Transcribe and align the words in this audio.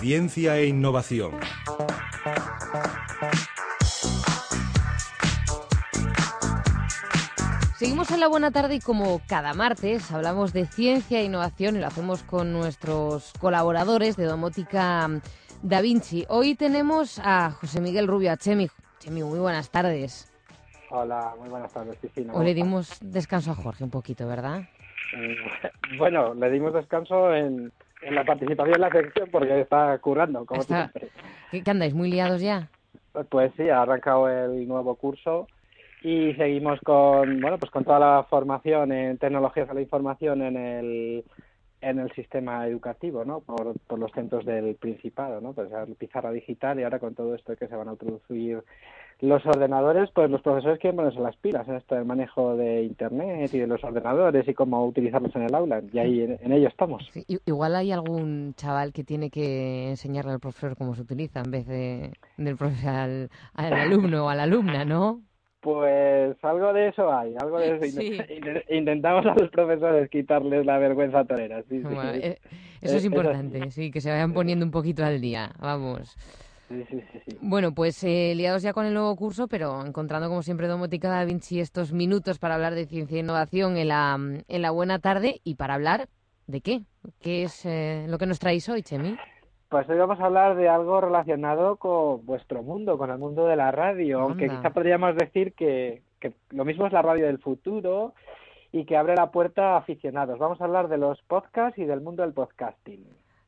Ciencia 0.00 0.58
e 0.58 0.66
innovación. 0.66 1.32
Seguimos 7.78 8.10
en 8.10 8.20
la 8.20 8.28
buena 8.28 8.50
tarde 8.50 8.74
y 8.74 8.80
como 8.80 9.22
cada 9.26 9.54
martes 9.54 10.10
hablamos 10.12 10.52
de 10.52 10.66
ciencia 10.66 11.20
e 11.20 11.24
innovación 11.24 11.76
y 11.76 11.80
lo 11.80 11.86
hacemos 11.86 12.22
con 12.22 12.52
nuestros 12.52 13.32
colaboradores 13.40 14.16
de 14.16 14.24
Domótica 14.24 15.08
Da 15.62 15.80
Vinci. 15.80 16.26
Hoy 16.28 16.54
tenemos 16.54 17.18
a 17.18 17.50
José 17.50 17.80
Miguel 17.80 18.06
Rubio, 18.06 18.30
a 18.30 18.36
Chemi. 18.36 18.68
Chemi, 18.98 19.22
muy 19.22 19.38
buenas 19.38 19.70
tardes. 19.70 20.30
Hola, 20.90 21.34
muy 21.38 21.48
buenas 21.48 21.72
tardes, 21.72 21.96
Cristina. 21.98 22.34
Hoy 22.34 22.44
le 22.44 22.54
dimos 22.54 22.98
descanso 23.00 23.52
a 23.52 23.54
Jorge 23.54 23.84
un 23.84 23.90
poquito, 23.90 24.26
¿verdad? 24.26 24.68
Eh, 25.12 25.36
bueno, 25.98 26.34
le 26.34 26.50
dimos 26.50 26.72
descanso 26.72 27.34
en, 27.34 27.72
la 28.10 28.24
participación 28.24 28.76
en 28.76 28.80
la 28.80 28.90
sección 28.90 29.28
porque 29.30 29.60
está 29.60 29.98
currando, 29.98 30.44
como 30.44 30.62
siempre. 30.62 31.08
¿Qué, 31.50 31.62
andáis, 31.66 31.94
muy 31.94 32.10
liados 32.10 32.40
ya? 32.40 32.68
Pues 33.28 33.52
sí, 33.56 33.68
ha 33.68 33.82
arrancado 33.82 34.28
el 34.28 34.66
nuevo 34.66 34.96
curso 34.96 35.46
y 36.02 36.34
seguimos 36.34 36.80
con 36.80 37.40
bueno 37.40 37.58
pues 37.58 37.70
con 37.70 37.84
toda 37.84 37.98
la 37.98 38.26
formación 38.28 38.92
en 38.92 39.16
tecnologías 39.16 39.68
de 39.68 39.74
la 39.74 39.80
información 39.80 40.42
en 40.42 40.56
el 40.56 41.24
en 41.80 41.98
el 41.98 42.10
sistema 42.12 42.66
educativo, 42.66 43.24
¿no? 43.24 43.40
Por, 43.40 43.78
por 43.86 43.98
los 43.98 44.10
centros 44.12 44.44
del 44.44 44.74
Principado, 44.76 45.40
¿no? 45.40 45.52
Pues 45.52 45.70
la 45.70 45.86
pizarra 45.86 46.30
digital 46.30 46.80
y 46.80 46.82
ahora 46.82 46.98
con 46.98 47.14
todo 47.14 47.34
esto 47.34 47.56
que 47.56 47.68
se 47.68 47.76
van 47.76 47.88
a 47.88 47.92
introducir 47.92 48.62
los 49.20 49.44
ordenadores, 49.46 50.10
pues 50.14 50.30
los 50.30 50.42
profesores 50.42 50.78
quieren 50.78 50.96
ponerse 50.96 51.20
las 51.20 51.36
pilas 51.36 51.66
en 51.68 51.76
esto 51.76 51.94
del 51.94 52.04
manejo 52.04 52.56
de 52.56 52.82
Internet 52.82 53.52
y 53.52 53.58
de 53.58 53.66
los 53.66 53.82
ordenadores 53.82 54.46
y 54.46 54.54
cómo 54.54 54.84
utilizarlos 54.86 55.34
en 55.36 55.42
el 55.42 55.54
aula. 55.54 55.82
Y 55.92 55.98
ahí 55.98 56.20
en, 56.22 56.52
ello 56.52 56.68
estamos. 56.68 57.08
igual 57.46 57.76
hay 57.76 57.92
algún 57.92 58.54
chaval 58.56 58.92
que 58.92 59.04
tiene 59.04 59.30
que 59.30 59.90
enseñarle 59.90 60.32
al 60.32 60.40
profesor 60.40 60.76
cómo 60.76 60.94
se 60.94 61.02
utiliza 61.02 61.40
en 61.40 61.50
vez 61.50 61.66
de 61.66 62.12
del 62.36 62.56
profesor 62.56 62.94
al, 62.94 63.30
al 63.54 63.72
alumno 63.72 64.26
o 64.26 64.28
a 64.28 64.34
la 64.34 64.44
alumna, 64.44 64.84
¿no? 64.84 65.22
Pues 65.64 66.36
algo 66.42 66.74
de 66.74 66.88
eso 66.88 67.10
hay, 67.10 67.34
algo 67.40 67.58
de 67.58 67.76
eso. 67.76 68.02
Intentamos 68.68 69.24
a 69.24 69.34
los 69.34 69.48
profesores 69.48 70.10
quitarles 70.10 70.66
la 70.66 70.76
vergüenza 70.76 71.24
torera. 71.24 71.62
Sí, 71.70 71.82
eh, 72.16 72.36
eso 72.82 72.98
es 72.98 73.04
importante, 73.06 73.70
sí, 73.70 73.90
que 73.90 74.02
se 74.02 74.10
vayan 74.10 74.34
poniendo 74.34 74.62
un 74.62 74.70
poquito 74.70 75.02
al 75.02 75.22
día, 75.22 75.52
vamos. 75.58 76.18
Sí, 76.68 76.84
sí, 76.90 77.02
sí, 77.12 77.38
Bueno, 77.42 77.74
pues 77.74 78.02
eh, 78.04 78.32
liados 78.34 78.62
ya 78.62 78.72
con 78.72 78.86
el 78.86 78.94
nuevo 78.94 79.14
curso, 79.16 79.48
pero 79.48 79.84
encontrando 79.84 80.28
como 80.28 80.42
siempre 80.42 80.66
Domótica 80.66 81.08
Da 81.08 81.24
Vinci 81.24 81.60
estos 81.60 81.92
minutos 81.92 82.38
para 82.38 82.54
hablar 82.54 82.74
de 82.74 82.86
ciencia 82.86 83.16
e 83.16 83.20
innovación 83.20 83.76
en 83.76 83.88
la, 83.88 84.16
en 84.16 84.62
la 84.62 84.70
buena 84.70 84.98
tarde 84.98 85.40
y 85.44 85.56
para 85.56 85.74
hablar 85.74 86.08
de 86.46 86.60
qué, 86.60 86.82
qué 87.20 87.44
es 87.44 87.64
eh, 87.66 88.06
lo 88.08 88.18
que 88.18 88.26
nos 88.26 88.38
traéis 88.38 88.68
hoy, 88.68 88.82
Chemi. 88.82 89.16
Pues 89.68 89.88
hoy 89.88 89.98
vamos 89.98 90.20
a 90.20 90.26
hablar 90.26 90.54
de 90.56 90.68
algo 90.68 91.00
relacionado 91.00 91.76
con 91.76 92.24
vuestro 92.24 92.62
mundo, 92.62 92.96
con 92.96 93.10
el 93.10 93.18
mundo 93.18 93.46
de 93.46 93.56
la 93.56 93.72
radio, 93.72 94.20
aunque 94.20 94.48
quizá 94.48 94.70
podríamos 94.70 95.16
decir 95.16 95.52
que, 95.54 96.02
lo 96.50 96.64
mismo 96.64 96.86
es 96.86 96.92
la 96.92 97.02
radio 97.02 97.26
del 97.26 97.40
futuro 97.40 98.14
y 98.70 98.84
que 98.84 98.96
abre 98.96 99.16
la 99.16 99.30
puerta 99.32 99.74
a 99.74 99.78
aficionados. 99.78 100.38
Vamos 100.38 100.60
a 100.60 100.64
hablar 100.64 100.88
de 100.88 100.98
los 100.98 101.20
podcasts 101.22 101.78
y 101.78 101.84
del 101.84 102.00
mundo 102.00 102.22
del 102.22 102.32
podcasting. 102.32 103.04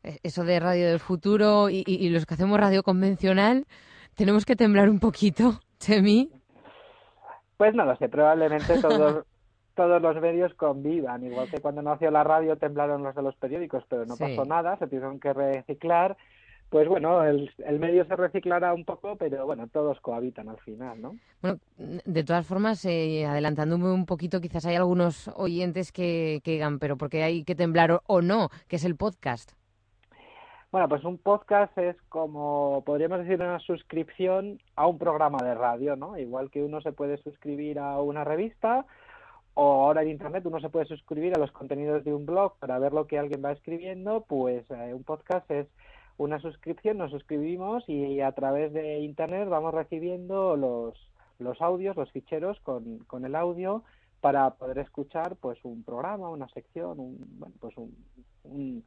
E, 0.06 0.20
eso 0.22 0.44
de 0.44 0.60
radio 0.60 0.86
del 0.88 1.00
futuro 1.00 1.68
y, 1.68 2.08
los 2.10 2.26
que 2.26 2.34
hacemos 2.34 2.58
radio 2.58 2.82
convencional, 2.82 3.66
tenemos 4.14 4.44
que 4.44 4.54
temblar 4.54 4.88
un 4.88 5.00
poquito, 5.00 5.60
Chemi. 5.78 6.30
Pues 7.56 7.74
no 7.74 7.84
lo 7.84 7.96
sé, 7.96 8.08
probablemente 8.08 8.78
todos, 8.80 9.26
todos 9.74 10.00
los 10.00 10.20
medios 10.20 10.54
convivan, 10.54 11.24
igual 11.24 11.50
que 11.50 11.60
cuando 11.60 11.82
nació 11.82 12.10
la 12.10 12.22
radio 12.22 12.56
temblaron 12.56 13.02
los 13.02 13.14
de 13.14 13.22
los 13.22 13.34
periódicos, 13.36 13.84
pero 13.88 14.06
no 14.06 14.16
pasó 14.16 14.44
nada, 14.44 14.78
se 14.78 14.86
tuvieron 14.86 15.18
que 15.18 15.32
reciclar. 15.32 16.16
Pues 16.68 16.88
bueno, 16.88 17.22
el, 17.22 17.48
medio 17.78 18.04
se 18.06 18.16
reciclará 18.16 18.74
un 18.74 18.84
poco, 18.84 19.14
pero 19.14 19.46
bueno, 19.46 19.68
todos 19.68 20.00
cohabitan 20.00 20.48
al 20.48 20.58
final, 20.58 21.00
¿no? 21.00 21.16
Bueno, 21.40 21.58
de 21.78 22.24
todas 22.24 22.44
formas, 22.44 22.84
eh, 22.84 23.24
adelantándome 23.24 23.92
un 23.92 24.04
poquito, 24.04 24.40
quizás 24.40 24.66
hay 24.66 24.74
algunos 24.74 25.28
oyentes 25.36 25.92
que, 25.92 26.40
que 26.42 26.52
digan, 26.52 26.80
pero 26.80 26.96
¿por 26.96 27.08
qué 27.08 27.22
hay 27.22 27.44
que 27.44 27.54
temblar 27.54 28.02
o 28.06 28.20
no? 28.20 28.48
que 28.66 28.76
es 28.76 28.84
el 28.84 28.96
podcast? 28.96 29.55
Bueno, 30.72 30.88
pues 30.88 31.04
un 31.04 31.16
podcast 31.18 31.76
es 31.78 31.96
como, 32.08 32.82
podríamos 32.84 33.20
decir, 33.20 33.40
una 33.40 33.60
suscripción 33.60 34.60
a 34.74 34.86
un 34.86 34.98
programa 34.98 35.38
de 35.42 35.54
radio, 35.54 35.96
¿no? 35.96 36.18
Igual 36.18 36.50
que 36.50 36.62
uno 36.62 36.80
se 36.80 36.92
puede 36.92 37.16
suscribir 37.18 37.78
a 37.78 38.00
una 38.00 38.24
revista, 38.24 38.84
o 39.54 39.86
ahora 39.86 40.02
en 40.02 40.10
Internet 40.10 40.44
uno 40.44 40.60
se 40.60 40.68
puede 40.68 40.86
suscribir 40.86 41.34
a 41.34 41.38
los 41.38 41.52
contenidos 41.52 42.04
de 42.04 42.12
un 42.12 42.26
blog 42.26 42.58
para 42.58 42.78
ver 42.78 42.92
lo 42.92 43.06
que 43.06 43.18
alguien 43.18 43.42
va 43.44 43.52
escribiendo, 43.52 44.26
pues 44.28 44.70
eh, 44.70 44.92
un 44.92 45.04
podcast 45.04 45.50
es 45.50 45.66
una 46.18 46.40
suscripción, 46.40 46.98
nos 46.98 47.10
suscribimos 47.10 47.88
y 47.88 48.20
a 48.20 48.32
través 48.32 48.72
de 48.72 48.98
Internet 48.98 49.48
vamos 49.48 49.72
recibiendo 49.72 50.56
los, 50.56 50.94
los 51.38 51.62
audios, 51.62 51.96
los 51.96 52.10
ficheros 52.10 52.58
con, 52.60 52.98
con 53.06 53.24
el 53.24 53.34
audio 53.34 53.82
para 54.26 54.50
poder 54.50 54.78
escuchar 54.78 55.36
pues 55.36 55.56
un 55.64 55.84
programa, 55.84 56.28
una 56.28 56.48
sección, 56.48 56.98
un, 56.98 57.16
bueno, 57.38 57.54
pues 57.60 57.76
un, 57.76 57.94
un, 58.42 58.82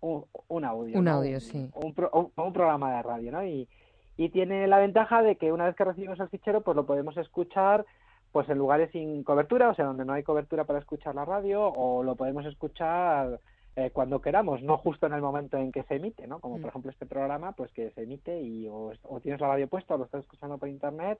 un, 0.00 0.64
audio. 0.64 0.98
Un 0.98 1.08
audio, 1.08 1.38
sí. 1.40 1.68
Un, 1.74 1.94
un, 2.34 2.52
programa 2.54 2.96
de 2.96 3.02
radio, 3.02 3.32
¿no? 3.32 3.44
Y, 3.44 3.68
y 4.16 4.30
tiene 4.30 4.66
la 4.66 4.78
ventaja 4.78 5.20
de 5.20 5.36
que 5.36 5.52
una 5.52 5.66
vez 5.66 5.76
que 5.76 5.84
recibimos 5.84 6.18
el 6.20 6.30
fichero 6.30 6.62
pues 6.62 6.74
lo 6.74 6.86
podemos 6.86 7.18
escuchar 7.18 7.84
pues 8.32 8.48
en 8.48 8.56
lugares 8.56 8.90
sin 8.92 9.24
cobertura, 9.24 9.68
o 9.68 9.74
sea, 9.74 9.84
donde 9.84 10.06
no 10.06 10.14
hay 10.14 10.22
cobertura 10.22 10.64
para 10.64 10.78
escuchar 10.78 11.14
la 11.14 11.26
radio, 11.26 11.68
o 11.68 12.02
lo 12.02 12.16
podemos 12.16 12.46
escuchar 12.46 13.40
eh, 13.76 13.90
cuando 13.92 14.22
queramos, 14.22 14.62
no 14.62 14.78
justo 14.78 15.04
en 15.04 15.12
el 15.12 15.20
momento 15.20 15.58
en 15.58 15.70
que 15.70 15.82
se 15.82 15.96
emite, 15.96 16.26
¿no? 16.26 16.40
Como 16.40 16.54
por 16.54 16.64
mm. 16.64 16.68
ejemplo 16.68 16.90
este 16.90 17.04
programa, 17.04 17.52
pues 17.52 17.70
que 17.72 17.90
se 17.90 18.04
emite 18.04 18.40
y 18.40 18.66
o, 18.70 18.92
tienes 19.22 19.38
la 19.38 19.48
radio 19.48 19.68
puesta 19.68 19.94
o 19.94 19.98
lo 19.98 20.06
estás 20.06 20.22
escuchando 20.22 20.56
por 20.56 20.70
internet, 20.70 21.18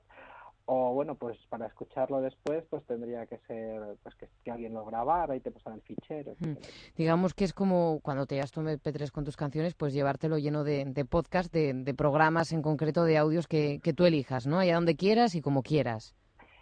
o 0.71 0.93
bueno, 0.93 1.15
pues 1.15 1.35
para 1.49 1.65
escucharlo 1.65 2.21
después, 2.21 2.63
pues 2.69 2.85
tendría 2.85 3.25
que 3.25 3.39
ser 3.47 3.81
pues 4.03 4.13
que, 4.15 4.51
alguien 4.51 4.75
lo 4.75 4.85
grabara 4.85 5.35
y 5.35 5.39
te 5.39 5.49
pasara 5.49 5.75
el 5.75 5.81
fichero. 5.81 6.35
Mm. 6.37 6.57
Digamos 6.95 7.33
que 7.33 7.43
es 7.43 7.53
como 7.53 7.99
cuando 8.03 8.27
te 8.27 8.35
llevas 8.35 8.51
tu 8.51 8.61
MP3 8.61 9.09
con 9.09 9.25
tus 9.25 9.35
canciones, 9.35 9.73
pues 9.73 9.93
llevártelo 9.93 10.37
lleno 10.37 10.63
de, 10.63 10.85
de 10.85 11.05
podcast, 11.05 11.51
de, 11.51 11.73
de, 11.73 11.93
programas 11.95 12.51
en 12.51 12.61
concreto, 12.61 13.03
de 13.03 13.17
audios 13.17 13.47
que, 13.47 13.79
que 13.81 13.93
tú 13.93 14.05
elijas, 14.05 14.45
¿no? 14.45 14.59
Allá 14.59 14.75
donde 14.75 14.95
quieras 14.95 15.33
y 15.33 15.41
como 15.41 15.63
quieras. 15.63 16.15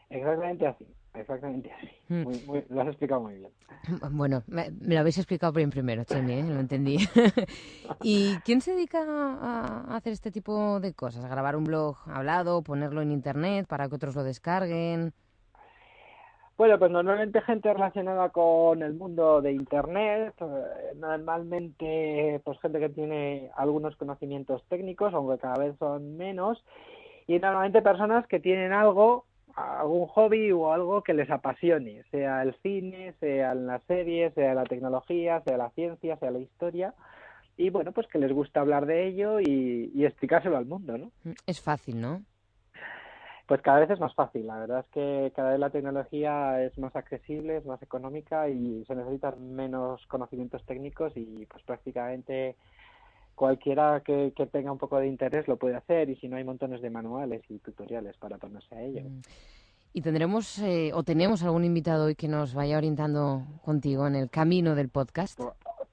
Exactamente 0.09 0.67
así, 0.67 0.87
exactamente 1.19 1.71
así. 1.71 1.89
Hmm. 2.09 2.23
lo 2.69 2.81
has 2.81 2.87
explicado 2.87 3.21
muy 3.21 3.35
bien. 3.35 3.51
Bueno, 4.11 4.43
me, 4.47 4.71
lo 4.81 4.99
habéis 4.99 5.17
explicado 5.17 5.53
bien 5.53 5.69
primero, 5.69 6.03
Chemi, 6.03 6.33
¿eh? 6.33 6.43
lo 6.43 6.59
entendí. 6.59 6.97
¿Y 8.01 8.35
quién 8.45 8.61
se 8.61 8.71
dedica 8.71 9.03
a 9.03 9.95
hacer 9.95 10.13
este 10.13 10.31
tipo 10.31 10.79
de 10.79 10.93
cosas? 10.93 11.23
¿A 11.23 11.29
grabar 11.29 11.55
un 11.55 11.63
blog 11.63 11.97
hablado, 12.07 12.61
ponerlo 12.61 13.01
en 13.01 13.11
internet 13.11 13.67
para 13.67 13.87
que 13.87 13.95
otros 13.95 14.15
lo 14.15 14.23
descarguen? 14.23 15.13
Bueno, 16.57 16.79
pues 16.79 16.89
normalmente 16.89 17.39
gente 17.41 17.71
relacionada 17.71 18.29
con 18.29 18.81
el 18.81 18.95
mundo 18.95 19.43
de 19.43 19.51
Internet, 19.51 20.33
eh, 20.41 20.95
normalmente 20.95 22.41
pues 22.43 22.59
gente 22.59 22.79
que 22.79 22.89
tiene 22.89 23.51
algunos 23.55 23.95
conocimientos 23.95 24.63
técnicos, 24.67 25.13
aunque 25.13 25.37
cada 25.37 25.63
vez 25.63 25.77
son 25.77 26.17
menos, 26.17 26.65
y 27.27 27.37
normalmente 27.37 27.83
personas 27.83 28.25
que 28.25 28.39
tienen 28.39 28.73
algo 28.73 29.26
algún 29.57 30.05
hobby 30.07 30.51
o 30.51 30.71
algo 30.71 31.01
que 31.01 31.15
les 31.15 31.29
apasione, 31.31 32.03
sea 32.11 32.43
el 32.43 32.55
cine, 32.61 33.13
sea 33.19 33.55
la 33.55 33.79
serie, 33.87 34.31
sea 34.31 34.53
la 34.53 34.63
tecnología, 34.63 35.41
sea 35.41 35.57
la 35.57 35.71
ciencia, 35.71 36.15
sea 36.17 36.29
la 36.29 36.39
historia, 36.39 36.93
y 37.57 37.71
bueno, 37.71 37.91
pues 37.91 38.07
que 38.07 38.19
les 38.19 38.31
gusta 38.31 38.59
hablar 38.59 38.85
de 38.85 39.07
ello 39.07 39.39
y, 39.39 39.91
y 39.95 40.05
explicárselo 40.05 40.57
al 40.57 40.67
mundo, 40.67 40.97
¿no? 40.97 41.11
Mm, 41.23 41.33
es 41.47 41.59
fácil, 41.59 41.99
¿no? 41.99 42.21
Pues 43.47 43.61
cada 43.61 43.79
vez 43.79 43.89
es 43.89 43.99
más 43.99 44.13
fácil, 44.13 44.45
la 44.45 44.59
verdad 44.59 44.81
es 44.81 44.87
que 44.91 45.31
cada 45.35 45.51
vez 45.51 45.59
la 45.59 45.69
tecnología 45.69 46.61
es 46.61 46.77
más 46.77 46.95
accesible, 46.95 47.57
es 47.57 47.65
más 47.65 47.81
económica 47.81 48.49
y 48.49 48.83
se 48.85 48.93
necesitan 48.93 49.55
menos 49.55 50.05
conocimientos 50.07 50.65
técnicos 50.65 51.13
y 51.15 51.45
pues 51.45 51.63
prácticamente 51.63 52.57
cualquiera 53.37 54.01
que, 54.03 54.33
tenga 54.51 54.71
un 54.71 54.79
poco 54.79 54.97
de 54.97 55.07
interés 55.07 55.47
lo 55.47 55.57
puede 55.57 55.75
hacer 55.75 56.09
y 56.09 56.15
si 56.15 56.27
no 56.27 56.37
hay 56.37 56.43
montones 56.43 56.81
de 56.81 56.89
manuales 56.89 57.43
y 57.49 57.59
tutoriales 57.59 58.17
para 58.17 58.37
ponerse 58.37 58.75
a 58.75 58.81
ello. 58.81 59.01
Mm. 59.03 59.21
Y 59.93 60.01
tendremos 60.01 60.59
eh, 60.59 60.91
o 60.93 61.03
tenemos 61.03 61.43
algún 61.43 61.63
invitado 61.63 62.05
hoy 62.05 62.15
que 62.15 62.27
nos 62.27 62.53
vaya 62.53 62.77
orientando 62.77 63.43
contigo 63.63 64.07
en 64.07 64.15
el 64.15 64.29
camino 64.29 64.75
del 64.75 64.89
podcast. 64.89 65.39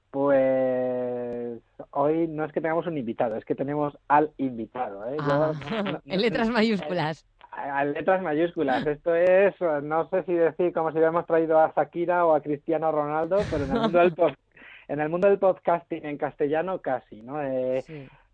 Pues 0.09 1.61
hoy 1.91 2.27
no 2.27 2.45
es 2.45 2.51
que 2.51 2.61
tengamos 2.61 2.87
un 2.87 2.97
invitado, 2.97 3.35
es 3.35 3.45
que 3.45 3.55
tenemos 3.55 3.97
al 4.07 4.31
invitado. 4.37 5.07
¿eh? 5.07 5.17
Ah, 5.19 5.53
en 6.05 6.21
letras 6.21 6.49
mayúsculas. 6.49 7.27
En 7.57 7.93
letras 7.93 8.21
mayúsculas. 8.23 8.85
Esto 8.87 9.13
es, 9.13 9.53
no 9.83 10.09
sé 10.09 10.23
si 10.23 10.33
decir 10.33 10.73
como 10.73 10.89
si 10.89 10.97
hubiéramos 10.97 11.27
traído 11.27 11.59
a 11.59 11.71
Shakira 11.75 12.25
o 12.25 12.33
a 12.33 12.41
Cristiano 12.41 12.91
Ronaldo, 12.91 13.37
pero 13.51 13.65
en 13.65 13.71
el 13.71 13.79
mundo 13.81 13.99
del, 13.99 14.15
en 14.87 14.99
el 14.99 15.09
mundo 15.09 15.27
del 15.27 15.39
podcasting 15.39 16.05
en 16.05 16.17
castellano 16.17 16.79
casi, 16.79 17.21
¿no? 17.21 17.41
Eh, 17.41 17.83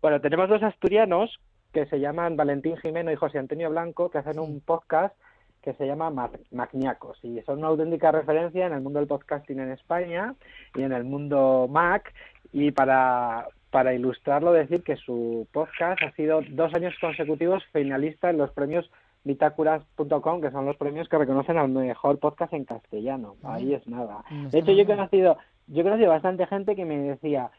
bueno, 0.00 0.20
tenemos 0.20 0.48
dos 0.48 0.62
asturianos 0.62 1.38
que 1.72 1.86
se 1.86 2.00
llaman 2.00 2.36
Valentín 2.36 2.76
Jimeno 2.76 3.10
y 3.10 3.16
José 3.16 3.38
Antonio 3.38 3.70
Blanco 3.70 4.10
que 4.10 4.18
hacen 4.18 4.38
un 4.38 4.60
podcast 4.60 5.14
que 5.62 5.72
se 5.74 5.86
llama 5.86 6.12
Magniacos 6.50 7.18
y 7.22 7.40
son 7.42 7.58
una 7.58 7.68
auténtica 7.68 8.10
referencia 8.10 8.66
en 8.66 8.72
el 8.72 8.80
mundo 8.80 8.98
del 8.98 9.08
podcasting 9.08 9.60
en 9.60 9.70
España 9.70 10.34
y 10.74 10.82
en 10.82 10.92
el 10.92 11.04
mundo 11.04 11.68
Mac 11.70 12.12
y 12.52 12.72
para, 12.72 13.46
para 13.70 13.94
ilustrarlo 13.94 14.52
decir 14.52 14.82
que 14.82 14.96
su 14.96 15.46
podcast 15.52 16.02
ha 16.02 16.10
sido 16.12 16.42
dos 16.50 16.74
años 16.74 16.94
consecutivos 17.00 17.62
finalista 17.72 18.28
en 18.28 18.38
los 18.38 18.50
premios 18.50 18.90
bitácuras.com, 19.24 20.40
que 20.40 20.50
son 20.50 20.66
los 20.66 20.76
premios 20.76 21.08
que 21.08 21.18
reconocen 21.18 21.58
al 21.58 21.68
mejor 21.68 22.18
podcast 22.18 22.52
en 22.52 22.64
castellano. 22.64 23.36
Ahí 23.42 23.74
es 23.74 23.86
nada. 23.86 24.24
De 24.50 24.58
hecho, 24.58 24.72
yo 24.72 24.82
he 24.82 24.86
conocido, 24.86 25.38
yo 25.68 25.80
he 25.80 25.84
conocido 25.84 26.10
bastante 26.10 26.46
gente 26.46 26.74
que 26.74 26.84
me 26.84 26.98
decía, 26.98 27.50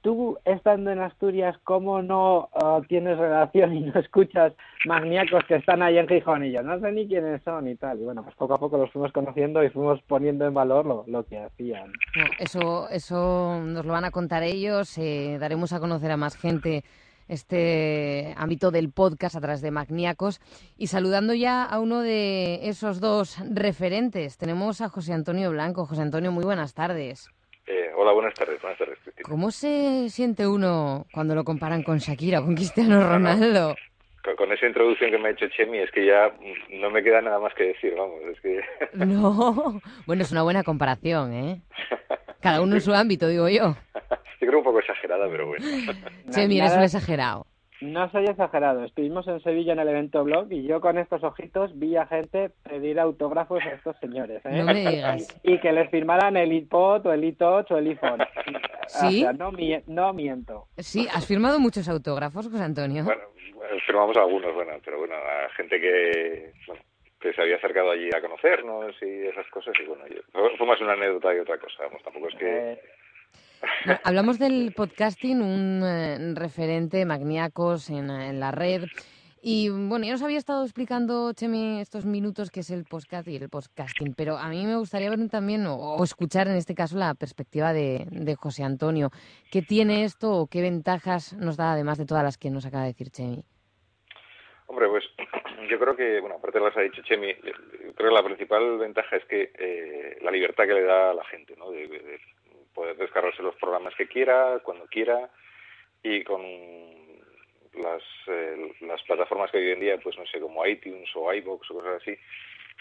tú 0.00 0.38
estando 0.44 0.90
en 0.90 1.00
Asturias, 1.00 1.56
¿cómo 1.64 2.02
no 2.02 2.48
uh, 2.54 2.80
tienes 2.88 3.18
relación 3.18 3.74
y 3.74 3.80
no 3.80 3.98
escuchas 4.00 4.52
magníacos 4.86 5.44
que 5.46 5.56
están 5.56 5.82
ahí 5.82 5.98
en 5.98 6.08
Gijón? 6.08 6.44
Y 6.44 6.52
yo 6.52 6.62
no 6.62 6.78
sé 6.80 6.92
ni 6.92 7.08
quiénes 7.08 7.42
son 7.42 7.68
y 7.68 7.74
tal. 7.74 8.00
Y 8.00 8.04
bueno, 8.04 8.22
pues 8.22 8.36
poco 8.36 8.54
a 8.54 8.58
poco 8.58 8.78
los 8.78 8.90
fuimos 8.92 9.12
conociendo 9.12 9.62
y 9.62 9.70
fuimos 9.70 10.00
poniendo 10.02 10.46
en 10.46 10.54
valor 10.54 10.86
lo, 10.86 11.04
lo 11.06 11.24
que 11.24 11.38
hacían. 11.38 11.92
eso, 12.38 12.88
eso 12.90 13.60
nos 13.64 13.84
lo 13.84 13.92
van 13.92 14.04
a 14.04 14.10
contar 14.10 14.42
ellos. 14.42 14.96
Eh, 14.98 15.38
daremos 15.40 15.72
a 15.72 15.80
conocer 15.80 16.10
a 16.10 16.16
más 16.16 16.36
gente 16.36 16.84
este 17.28 18.34
ámbito 18.36 18.70
del 18.70 18.90
podcast 18.90 19.36
a 19.36 19.40
través 19.40 19.60
de 19.60 19.70
Magníacos. 19.70 20.40
Y 20.76 20.88
saludando 20.88 21.34
ya 21.34 21.64
a 21.64 21.78
uno 21.78 22.00
de 22.00 22.68
esos 22.68 23.00
dos 23.00 23.38
referentes, 23.50 24.38
tenemos 24.38 24.80
a 24.80 24.88
José 24.88 25.12
Antonio 25.12 25.50
Blanco. 25.50 25.86
José 25.86 26.02
Antonio, 26.02 26.32
muy 26.32 26.44
buenas 26.44 26.74
tardes. 26.74 27.30
Eh, 27.66 27.90
hola, 27.94 28.12
buenas 28.12 28.34
tardes, 28.34 28.60
buenas 28.62 28.78
tardes, 28.78 28.98
¿Cómo 29.22 29.50
se 29.50 30.08
siente 30.08 30.46
uno 30.46 31.06
cuando 31.12 31.34
lo 31.34 31.44
comparan 31.44 31.82
con 31.82 31.98
Shakira, 31.98 32.40
con 32.40 32.54
Cristiano 32.54 33.06
Ronaldo? 33.06 33.76
Con, 34.36 34.52
esa 34.52 34.66
introducción 34.66 35.10
que 35.10 35.18
me 35.18 35.28
ha 35.28 35.32
hecho 35.32 35.48
Chemi 35.48 35.78
es 35.78 35.90
que 35.90 36.04
ya 36.04 36.32
no 36.70 36.90
me 36.90 37.02
queda 37.02 37.20
nada 37.20 37.38
más 37.38 37.54
que 37.54 37.64
decir, 37.64 37.94
vamos, 37.96 38.20
es 38.30 38.40
que... 38.40 38.60
No, 38.94 39.80
bueno, 40.06 40.22
es 40.22 40.32
una 40.32 40.42
buena 40.42 40.64
comparación, 40.64 41.32
¿eh? 41.32 41.60
Cada 42.40 42.60
uno 42.60 42.74
en 42.74 42.80
su 42.80 42.94
ámbito, 42.94 43.28
digo 43.28 43.48
yo. 43.48 43.76
Yo 44.40 44.46
creo 44.46 44.58
un 44.58 44.64
poco 44.64 44.78
exagerada, 44.78 45.28
pero 45.28 45.48
bueno. 45.48 45.64
Chemi, 46.30 46.60
eres 46.60 46.76
un 46.76 46.82
exagerado. 46.84 47.46
No 47.80 48.10
soy 48.10 48.24
exagerado. 48.24 48.84
Estuvimos 48.84 49.26
en 49.28 49.40
Sevilla 49.40 49.72
en 49.72 49.78
el 49.78 49.88
evento 49.88 50.24
blog 50.24 50.50
y 50.52 50.66
yo 50.66 50.80
con 50.80 50.98
estos 50.98 51.22
ojitos 51.22 51.78
vi 51.78 51.96
a 51.96 52.06
gente 52.06 52.50
pedir 52.68 52.98
autógrafos 52.98 53.64
a 53.64 53.70
estos 53.70 53.96
señores. 54.00 54.44
¿eh? 54.44 54.50
No 54.50 54.64
me 54.64 54.74
digas. 54.74 55.40
Y 55.44 55.58
que 55.58 55.72
les 55.72 55.88
firmaran 55.90 56.36
el 56.36 56.52
iPod 56.52 57.06
o 57.06 57.12
el 57.12 57.24
iTouch 57.24 57.70
o 57.70 57.78
el 57.78 57.88
iPhone. 57.88 58.20
¿Sí? 58.88 59.18
O 59.18 59.20
sea, 59.20 59.32
no, 59.32 59.52
no 59.86 60.12
miento. 60.12 60.66
Sí, 60.78 61.06
¿has 61.12 61.26
firmado 61.26 61.60
muchos 61.60 61.88
autógrafos, 61.88 62.48
José 62.48 62.64
Antonio? 62.64 63.04
Bueno, 63.04 63.22
firmamos 63.86 64.16
algunos, 64.16 64.54
bueno, 64.54 64.72
pero 64.84 64.98
bueno, 64.98 65.14
a 65.14 65.48
gente 65.54 65.80
que, 65.80 66.52
que 67.20 67.32
se 67.32 67.42
había 67.42 67.56
acercado 67.56 67.90
allí 67.90 68.08
a 68.14 68.20
conocernos 68.20 68.94
y 69.02 69.26
esas 69.26 69.46
cosas. 69.48 69.74
Y 69.80 69.86
bueno, 69.86 70.04
fue 70.56 70.66
más 70.66 70.80
una 70.80 70.92
anécdota 70.92 71.34
y 71.34 71.38
otra 71.40 71.58
cosa. 71.58 71.84
Vamos, 71.84 72.02
tampoco 72.02 72.28
es 72.28 72.34
que... 72.36 72.72
Eh, 72.72 72.80
hablamos 74.04 74.38
del 74.38 74.72
podcasting, 74.74 75.42
un 75.42 75.82
eh, 75.84 76.34
referente 76.34 77.04
magníacos 77.04 77.90
en, 77.90 78.10
en, 78.10 78.38
la 78.38 78.52
red. 78.52 78.84
Y 79.42 79.68
bueno, 79.68 80.04
yo 80.04 80.12
nos 80.12 80.22
había 80.22 80.38
estado 80.38 80.64
explicando, 80.64 81.32
Chemi, 81.32 81.80
estos 81.80 82.04
minutos 82.04 82.50
que 82.50 82.60
es 82.60 82.70
el 82.70 82.84
podcast 82.84 83.26
y 83.28 83.36
el 83.36 83.48
podcasting, 83.48 84.14
pero 84.14 84.36
a 84.36 84.48
mí 84.48 84.64
me 84.66 84.76
gustaría 84.76 85.10
ver 85.10 85.28
también, 85.28 85.64
o, 85.66 86.02
escuchar 86.02 86.48
en 86.48 86.56
este 86.56 86.74
caso, 86.74 86.98
la 86.98 87.14
perspectiva 87.14 87.72
de, 87.72 88.06
de, 88.10 88.34
José 88.34 88.64
Antonio. 88.64 89.10
¿Qué 89.50 89.62
tiene 89.62 90.04
esto 90.04 90.32
o 90.32 90.46
qué 90.48 90.60
ventajas 90.60 91.34
nos 91.34 91.56
da, 91.56 91.72
además 91.72 91.98
de 91.98 92.06
todas 92.06 92.24
las 92.24 92.36
que 92.36 92.50
nos 92.50 92.66
acaba 92.66 92.82
de 92.82 92.90
decir 92.90 93.10
Chemi? 93.10 93.44
Hombre, 94.66 94.88
pues 94.88 95.04
yo 95.68 95.78
creo 95.78 95.96
que, 95.96 96.20
bueno, 96.20 96.36
aparte 96.36 96.58
de 96.58 96.64
las 96.64 96.76
ha 96.76 96.80
dicho 96.80 97.02
Chemi, 97.02 97.34
creo 97.34 97.94
que 97.94 98.14
la 98.14 98.22
principal 98.22 98.78
ventaja 98.78 99.16
es 99.16 99.24
que 99.26 99.50
eh, 99.58 100.18
la 100.20 100.30
libertad 100.30 100.66
que 100.66 100.74
le 100.74 100.82
da 100.82 101.10
a 101.10 101.14
la 101.14 101.24
gente, 101.24 101.54
¿no? 101.56 101.70
De, 101.70 101.86
de, 101.86 102.20
poder 102.74 102.96
descargarse 102.96 103.42
los 103.42 103.56
programas 103.56 103.94
que 103.96 104.06
quiera, 104.06 104.60
cuando 104.62 104.86
quiera, 104.86 105.28
y 106.02 106.22
con 106.22 106.42
las, 107.74 108.02
eh, 108.26 108.72
las 108.82 109.02
plataformas 109.02 109.50
que 109.50 109.58
hoy 109.58 109.70
en 109.72 109.80
día, 109.80 109.98
pues 109.98 110.16
no 110.16 110.26
sé, 110.26 110.40
como 110.40 110.64
iTunes 110.66 111.08
o 111.14 111.32
iBox 111.32 111.70
o 111.70 111.74
cosas 111.74 112.02
así, 112.02 112.16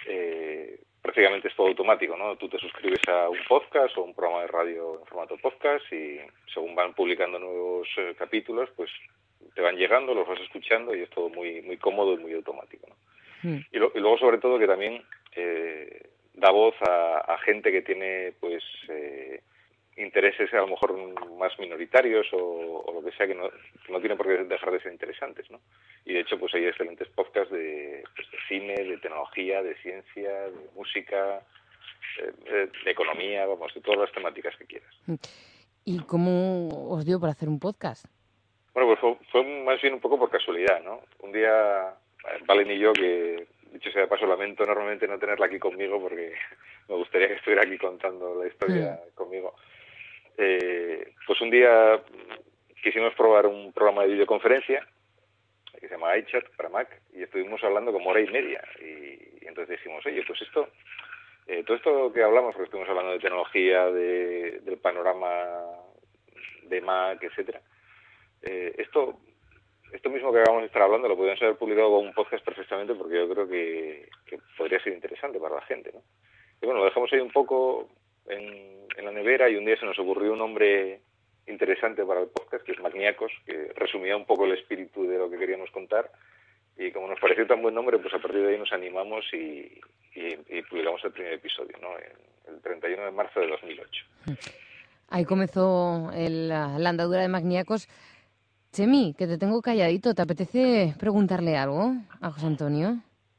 eh, 0.06 0.80
prácticamente 1.02 1.48
es 1.48 1.56
todo 1.56 1.68
automático, 1.68 2.16
¿no? 2.16 2.36
Tú 2.38 2.50
te 2.50 2.60
suscribes 2.60 3.02
a 3.08 3.30
un 3.30 3.40
podcast 3.48 3.98
o 3.98 4.04
un 4.04 4.14
programa 4.14 4.42
de 4.42 4.48
radio 4.48 5.00
en 5.00 5.06
formato 5.06 5.38
podcast 5.38 5.92
y 5.92 6.20
según 6.54 6.76
van 6.76 6.94
publicando 6.94 7.40
nuevos 7.40 7.88
eh, 7.98 8.16
capítulos, 8.18 8.70
pues 8.76 8.92
te 9.58 9.64
van 9.64 9.76
llegando, 9.76 10.14
los 10.14 10.28
vas 10.28 10.40
escuchando 10.40 10.96
y 10.96 11.02
es 11.02 11.10
todo 11.10 11.30
muy 11.30 11.64
muy 11.64 11.78
cómodo 11.78 12.14
y 12.14 12.18
muy 12.18 12.34
automático, 12.34 12.86
¿no? 12.88 12.96
Mm. 13.42 13.58
Y, 13.72 13.78
y, 13.78 14.00
luego 14.00 14.20
sobre 14.20 14.38
todo 14.38 14.60
que 14.60 14.68
también 14.68 15.02
eh, 15.36 16.10
da 16.36 16.52
voz 16.52 16.76
a, 16.88 17.18
a, 17.22 17.40
gente 17.40 17.72
que 17.72 17.82
tiene 17.82 18.34
pues 18.40 18.64
eh, 18.88 19.42
intereses 19.98 20.54
a 20.54 20.58
lo 20.58 20.68
mejor 20.68 20.96
más 21.40 21.58
minoritarios 21.58 22.28
o, 22.34 22.92
lo 22.94 23.04
que 23.04 23.18
sea 23.18 23.26
que 23.26 23.34
no, 23.34 23.50
que 23.50 23.92
no 23.92 24.00
tienen 24.00 24.16
por 24.16 24.28
qué 24.28 24.44
dejar 24.44 24.72
de 24.72 24.80
ser 24.80 24.92
interesantes, 24.92 25.50
¿no? 25.50 25.60
Y 26.06 26.14
de 26.14 26.20
hecho 26.20 26.38
pues 26.38 26.54
hay 26.54 26.66
excelentes 26.66 27.08
podcasts 27.10 27.52
de, 27.52 28.04
pues, 28.16 28.30
de 28.30 28.38
cine, 28.48 28.76
de 28.76 28.98
tecnología, 29.00 29.64
de 29.64 29.74
ciencia, 29.82 30.32
de 30.52 30.70
música, 30.76 31.42
de, 32.46 32.68
de, 32.68 32.92
economía, 32.92 33.48
vamos, 33.48 33.74
de 33.74 33.82
todas 33.82 34.02
las 34.02 34.12
temáticas 34.12 34.56
que 34.58 34.66
quieras. 34.66 34.94
¿Y 35.84 35.98
cómo 36.02 36.92
os 36.92 37.08
dio 37.08 37.20
para 37.20 37.32
hacer 37.32 37.50
un 37.50 37.60
podcast? 37.60 38.06
Fue, 39.00 39.16
fue 39.32 39.44
más 39.44 39.82
bien 39.82 39.96
un 39.96 40.00
poco 40.00 40.18
por 40.18 40.30
casualidad, 40.30 40.82
¿no? 40.84 41.02
Un 41.20 41.32
día, 41.32 41.94
Valen 42.46 42.72
y 42.72 42.80
yo, 42.80 42.94
que 42.94 43.48
dicho 43.72 43.92
sea 43.92 44.04
de 44.04 44.08
paso, 44.08 44.26
lamento 44.26 44.64
enormemente 44.64 45.08
no 45.08 45.20
tenerla 45.20 45.46
aquí 45.46 45.60
conmigo 45.60 46.00
porque 46.02 46.34
me 46.90 46.96
gustaría 46.96 47.28
que 47.28 47.36
estuviera 47.36 47.64
aquí 47.64 47.78
contando 47.78 48.42
la 48.42 48.48
historia 48.48 49.00
mm. 49.12 49.16
conmigo 49.16 49.54
eh, 50.38 51.14
pues 51.26 51.42
un 51.42 51.50
día 51.50 52.00
quisimos 52.84 53.14
probar 53.16 53.48
un 53.48 53.74
programa 53.74 54.04
de 54.04 54.14
videoconferencia 54.14 54.88
que 55.80 55.88
se 55.88 55.94
llama 55.94 56.16
iChat 56.18 56.48
para 56.56 56.70
Mac 56.70 57.02
y 57.14 57.24
estuvimos 57.24 57.64
hablando 57.64 57.92
como 57.92 58.10
hora 58.10 58.22
y 58.22 58.28
media 58.28 58.64
y, 58.80 59.44
y 59.44 59.48
entonces 59.48 59.78
dijimos, 59.78 60.06
oye, 60.06 60.24
pues 60.26 60.42
esto, 60.42 60.70
eh, 61.48 61.64
todo 61.64 61.78
esto 61.78 62.14
que 62.14 62.24
hablamos, 62.24 62.54
porque 62.54 62.66
estuvimos 62.66 62.90
hablando 62.90 63.12
de 63.12 63.20
tecnología, 63.20 63.86
de, 63.86 64.60
del 64.62 64.78
panorama 64.78 65.44
de 66.64 66.82
Mac, 66.82 67.22
etcétera, 67.22 67.62
eh, 68.44 68.74
esto 68.78 69.20
esto 69.94 70.10
mismo 70.10 70.34
que 70.34 70.40
acabamos 70.40 70.64
de 70.64 70.68
estar 70.68 70.82
hablando 70.82 71.08
lo 71.08 71.16
podríamos 71.16 71.42
haber 71.42 71.56
publicado 71.56 71.90
como 71.90 72.08
un 72.08 72.14
podcast 72.14 72.44
perfectamente 72.44 72.94
porque 72.94 73.16
yo 73.16 73.30
creo 73.30 73.48
que, 73.48 74.10
que 74.26 74.38
podría 74.58 74.82
ser 74.84 74.94
interesante 74.94 75.40
para 75.40 75.56
la 75.56 75.62
gente, 75.62 75.92
¿no? 75.94 76.02
Y 76.62 76.66
bueno, 76.66 76.80
lo 76.80 76.86
dejamos 76.86 77.12
ahí 77.14 77.20
un 77.20 77.32
poco 77.32 77.88
en, 78.28 78.86
en 78.98 79.06
la 79.06 79.12
nevera 79.12 79.50
y 79.50 79.56
un 79.56 79.66
día 79.66 79.80
se 79.80 79.86
nos 79.86 79.98
ocurrió 80.00 80.34
un 80.34 80.40
nombre 80.40 81.00
interesante 81.48 82.04
para 82.04 82.22
el 82.22 82.28
podcast, 82.28 82.64
que 82.66 82.74
es 82.74 82.80
Magníacos, 82.82 83.32
que 83.46 83.72
resumía 83.76 84.18
un 84.18 84.26
poco 84.26 84.46
el 84.46 84.54
espíritu 84.54 85.08
de 85.08 85.18
lo 85.18 85.30
que 85.30 85.38
queríamos 85.38 85.72
contar. 85.72 86.12
Y 86.78 86.92
como 86.92 87.08
nos 87.08 87.20
pareció 87.20 87.48
tan 87.48 87.62
buen 87.62 87.74
nombre, 87.74 87.98
pues 87.98 88.14
a 88.14 88.20
partir 88.20 88.42
de 88.42 88.54
ahí 88.54 88.60
nos 88.60 88.72
animamos 88.72 89.26
y, 89.34 89.80
y, 90.14 90.62
publicamos 90.64 91.04
el 91.06 91.12
primer 91.12 91.34
episodio, 91.34 91.76
¿no? 91.82 91.90
el 91.98 92.62
31 92.62 93.06
de 93.06 93.12
marzo 93.12 93.40
de 93.40 93.48
2008. 93.48 94.06
Ahí 95.10 95.26
comenzó 95.26 96.12
el, 96.14 96.50
la 96.50 96.90
andadura 96.90 97.22
de 97.22 97.30
Magníacos. 97.30 97.88
Chemi, 98.72 99.16
que 99.18 99.28
te 99.28 99.38
tengo 99.38 99.62
calladito, 99.62 100.14
¿te 100.14 100.22
apetece 100.22 100.94
preguntarle 101.00 101.58
algo 101.58 101.94
a 102.22 102.32
José 102.32 102.46
Antonio? 102.46 102.98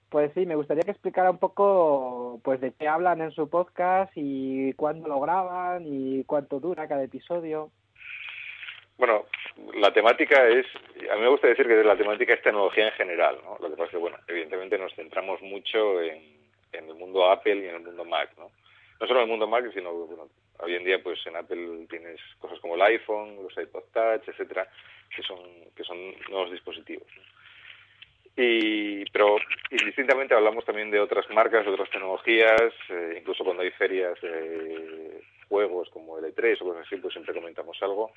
Pues 0.08 0.32
sí, 0.34 0.46
me 0.46 0.56
gustaría 0.56 0.84
que 0.84 0.90
explicara 0.90 1.30
un 1.30 1.38
poco 1.38 2.40
pues 2.42 2.60
de 2.60 2.72
qué 2.72 2.88
hablan 2.88 3.20
en 3.20 3.30
su 3.32 3.48
podcast 3.48 4.10
y 4.16 4.72
cuándo 4.72 5.06
lo 5.06 5.20
graban 5.20 5.84
y 5.86 6.24
cuánto 6.24 6.60
dura 6.60 6.88
cada 6.88 7.04
episodio. 7.04 7.70
Bueno, 8.96 9.26
la 9.74 9.92
temática 9.92 10.48
es, 10.48 10.66
a 11.10 11.14
mí 11.14 11.20
me 11.20 11.28
gusta 11.28 11.46
decir 11.46 11.68
que 11.68 11.84
la 11.84 11.96
temática 11.96 12.32
es 12.34 12.42
tecnología 12.42 12.88
en 12.88 12.94
general, 12.94 13.38
¿no? 13.44 13.58
Lo 13.60 13.68
que 13.70 13.76
pasa 13.76 13.84
es 13.84 13.90
que, 13.90 13.96
bueno, 13.98 14.16
evidentemente 14.26 14.78
nos 14.78 14.94
centramos 14.94 15.40
mucho 15.42 16.00
en, 16.00 16.20
en 16.72 16.88
el 16.88 16.94
mundo 16.94 17.30
Apple 17.30 17.56
y 17.56 17.68
en 17.68 17.76
el 17.76 17.82
mundo 17.82 18.04
Mac, 18.04 18.30
¿no? 18.38 18.50
No 19.00 19.06
solo 19.06 19.20
en 19.20 19.24
el 19.24 19.30
mundo 19.30 19.46
Mac, 19.46 19.70
sino, 19.72 19.92
bueno, 19.92 20.28
hoy 20.58 20.74
en 20.74 20.84
día, 20.84 21.02
pues 21.02 21.18
en 21.26 21.36
Apple 21.36 21.86
tienes 21.88 22.20
cosas 22.38 22.58
como 22.60 22.74
el 22.74 22.82
iPhone, 22.82 23.36
los 23.42 23.56
iPod 23.56 23.84
Touch, 23.92 24.28
etcétera, 24.28 24.68
que 25.14 25.22
son, 25.22 25.38
que 25.74 25.84
son 25.84 25.98
nuevos 26.30 26.50
dispositivos. 26.50 27.08
Y, 28.36 29.04
pero 29.10 29.36
indistintamente 29.70 30.32
hablamos 30.32 30.64
también 30.64 30.92
de 30.92 31.00
otras 31.00 31.28
marcas, 31.30 31.66
otras 31.66 31.90
tecnologías, 31.90 32.72
eh, 32.88 33.16
incluso 33.18 33.42
cuando 33.42 33.62
hay 33.64 33.70
ferias 33.72 34.20
de 34.20 35.20
juegos 35.48 35.88
como 35.90 36.18
el 36.18 36.26
E3 36.26 36.58
o 36.60 36.66
cosas 36.66 36.86
así, 36.86 36.96
pues 36.96 37.14
siempre 37.14 37.34
comentamos 37.34 37.76
algo. 37.82 38.12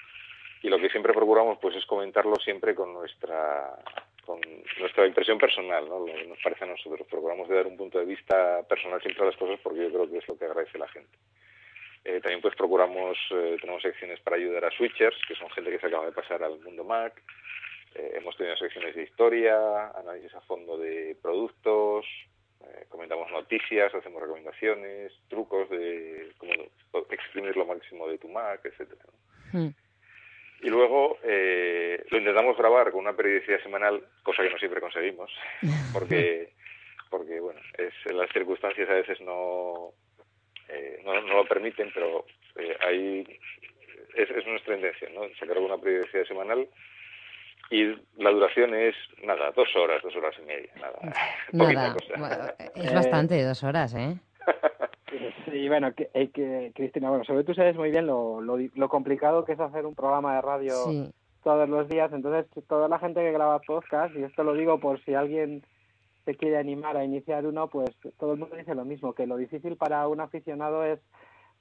Y 0.61 0.69
lo 0.69 0.79
que 0.79 0.89
siempre 0.89 1.13
procuramos 1.13 1.57
pues 1.59 1.75
es 1.75 1.85
comentarlo 1.87 2.35
siempre 2.35 2.75
con 2.75 2.93
nuestra 2.93 3.75
con 4.23 4.39
nuestra 4.79 5.07
impresión 5.07 5.39
personal, 5.39 5.89
¿no? 5.89 5.99
Lo 5.99 6.05
que 6.05 6.27
nos 6.27 6.37
parece 6.43 6.65
a 6.65 6.67
nosotros. 6.67 7.07
Procuramos 7.09 7.49
de 7.49 7.55
dar 7.55 7.65
un 7.65 7.75
punto 7.75 7.97
de 7.97 8.05
vista 8.05 8.61
personal 8.69 9.01
siempre 9.01 9.23
a 9.23 9.25
las 9.27 9.37
cosas 9.37 9.59
porque 9.63 9.81
yo 9.81 9.89
creo 9.89 10.09
que 10.09 10.19
es 10.19 10.27
lo 10.27 10.37
que 10.37 10.45
agradece 10.45 10.77
la 10.77 10.87
gente. 10.89 11.17
Eh, 12.03 12.19
también 12.19 12.41
pues 12.41 12.55
procuramos, 12.55 13.17
eh, 13.29 13.57
tenemos 13.61 13.81
secciones 13.81 14.19
para 14.21 14.35
ayudar 14.35 14.65
a 14.65 14.71
switchers, 14.71 15.17
que 15.27 15.35
son 15.35 15.49
gente 15.51 15.69
que 15.69 15.79
se 15.79 15.87
acaba 15.87 16.05
de 16.05 16.11
pasar 16.11 16.41
al 16.43 16.59
mundo 16.59 16.83
Mac, 16.83 17.21
eh, 17.93 18.13
hemos 18.15 18.35
tenido 18.37 18.57
secciones 18.57 18.95
de 18.95 19.03
historia, 19.03 19.89
análisis 19.89 20.33
a 20.33 20.41
fondo 20.41 20.77
de 20.77 21.15
productos, 21.21 22.05
eh, 22.61 22.85
comentamos 22.89 23.29
noticias, 23.31 23.93
hacemos 23.93 24.21
recomendaciones, 24.21 25.13
trucos 25.29 25.69
de 25.69 26.31
cómo 26.37 26.53
exprimir 27.11 27.55
lo 27.55 27.65
máximo 27.65 28.07
de 28.07 28.17
tu 28.17 28.29
Mac, 28.29 28.61
etcétera. 28.63 29.03
Hmm. 29.51 29.69
Y 30.63 30.69
luego 30.69 31.17
lo 31.23 32.17
intentamos 32.17 32.55
grabar 32.57 32.91
con 32.91 33.01
una 33.01 33.15
periodicidad 33.15 33.61
semanal, 33.61 34.03
cosa 34.23 34.43
que 34.43 34.49
no 34.49 34.57
siempre 34.57 34.79
conseguimos, 34.79 35.31
porque, 35.93 36.53
porque 37.09 37.39
bueno, 37.39 37.59
es, 37.77 37.93
las 38.13 38.31
circunstancias 38.31 38.89
a 38.89 38.93
veces 38.93 39.19
no, 39.21 39.93
eh, 40.71 41.01
no, 41.03 41.19
lo 41.21 41.45
permiten, 41.45 41.91
pero 41.93 42.25
eh, 42.55 42.75
ahí 42.81 43.39
es, 44.15 44.29
es, 44.29 44.47
nuestra 44.47 44.75
intención, 44.75 45.13
¿no? 45.13 45.21
Sacar 45.39 45.57
una 45.57 45.77
periodicidad 45.77 46.25
semanal 46.25 46.67
y 47.69 47.85
la 48.17 48.31
duración 48.31 48.75
es, 48.75 48.95
nada, 49.23 49.51
dos 49.51 49.69
horas, 49.75 50.01
dos 50.03 50.15
horas 50.15 50.35
y 50.41 50.45
media, 50.45 50.71
nada. 50.75 51.95
nada, 52.17 52.55
es 52.75 52.93
bastante, 52.93 53.41
dos 53.45 53.63
horas, 53.63 53.93
¿eh? 53.95 54.17
Sí, 55.45 55.67
bueno, 55.67 55.93
que, 55.93 56.09
que, 56.33 56.71
Cristina, 56.73 57.09
bueno, 57.09 57.23
sobre 57.25 57.43
tú 57.43 57.53
sabes 57.53 57.75
muy 57.75 57.91
bien 57.91 58.07
lo, 58.07 58.41
lo, 58.41 58.89
complicado 58.89 59.43
que 59.43 59.53
es 59.53 59.59
hacer 59.59 59.85
un 59.85 59.95
programa 59.95 60.35
de 60.35 60.41
radio 60.41 60.73
todos 61.43 61.67
los 61.67 61.89
días. 61.89 62.11
Entonces, 62.13 62.45
toda 62.67 62.87
la 62.87 62.99
gente 62.99 63.21
que 63.21 63.31
graba 63.31 63.59
podcast, 63.59 64.15
y 64.15 64.23
esto 64.23 64.43
lo 64.43 64.53
digo 64.53 64.79
por 64.79 65.03
si 65.03 65.13
alguien 65.13 65.63
se 66.25 66.35
quiere 66.35 66.57
animar 66.57 66.97
a 66.97 67.03
iniciar 67.03 67.45
uno, 67.45 67.67
pues 67.67 67.89
todo 68.19 68.33
el 68.33 68.39
mundo 68.39 68.55
dice 68.55 68.75
lo 68.75 68.85
mismo, 68.85 69.13
que 69.13 69.27
lo 69.27 69.37
difícil 69.37 69.75
para 69.75 70.07
un 70.07 70.21
aficionado 70.21 70.83
es 70.83 70.99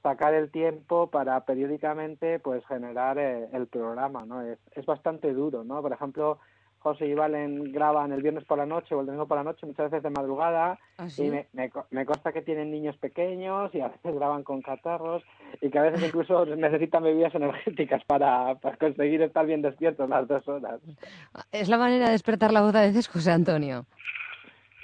sacar 0.02 0.34
el 0.34 0.50
tiempo 0.50 1.08
para 1.08 1.44
periódicamente 1.44 2.38
pues 2.38 2.64
generar 2.66 3.18
eh, 3.18 3.48
el 3.52 3.66
programa, 3.66 4.24
¿no? 4.26 4.42
Es, 4.42 4.58
es 4.72 4.86
bastante 4.86 5.32
duro, 5.32 5.64
¿no? 5.64 5.82
Por 5.82 5.92
ejemplo, 5.92 6.38
José 6.80 7.06
y 7.06 7.14
Valen 7.14 7.72
graban 7.72 8.10
el 8.10 8.22
viernes 8.22 8.44
por 8.44 8.56
la 8.56 8.64
noche 8.64 8.94
o 8.94 9.00
el 9.00 9.06
domingo 9.06 9.26
por 9.26 9.36
la 9.36 9.44
noche, 9.44 9.66
muchas 9.66 9.90
veces 9.90 10.02
de 10.02 10.08
madrugada, 10.08 10.78
¿Ah, 10.96 11.08
y 11.18 11.30
me, 11.30 11.46
me, 11.52 12.06
consta 12.06 12.32
que 12.32 12.40
tienen 12.40 12.70
niños 12.70 12.96
pequeños 12.96 13.74
y 13.74 13.80
a 13.80 13.88
veces 13.88 14.14
graban 14.14 14.44
con 14.44 14.62
catarros 14.62 15.22
y 15.60 15.68
que 15.68 15.78
a 15.78 15.82
veces 15.82 16.02
incluso 16.02 16.46
necesitan 16.56 17.02
bebidas 17.02 17.34
energéticas 17.34 18.02
para, 18.06 18.54
para 18.54 18.76
conseguir 18.78 19.20
estar 19.20 19.44
bien 19.44 19.60
despiertos 19.60 20.08
las 20.08 20.26
dos 20.26 20.48
horas. 20.48 20.80
¿Es 21.52 21.68
la 21.68 21.76
manera 21.76 22.06
de 22.06 22.12
despertar 22.12 22.50
la 22.50 22.62
voz 22.62 22.74
a 22.74 22.80
veces, 22.80 23.08
José 23.08 23.30
Antonio? 23.30 23.84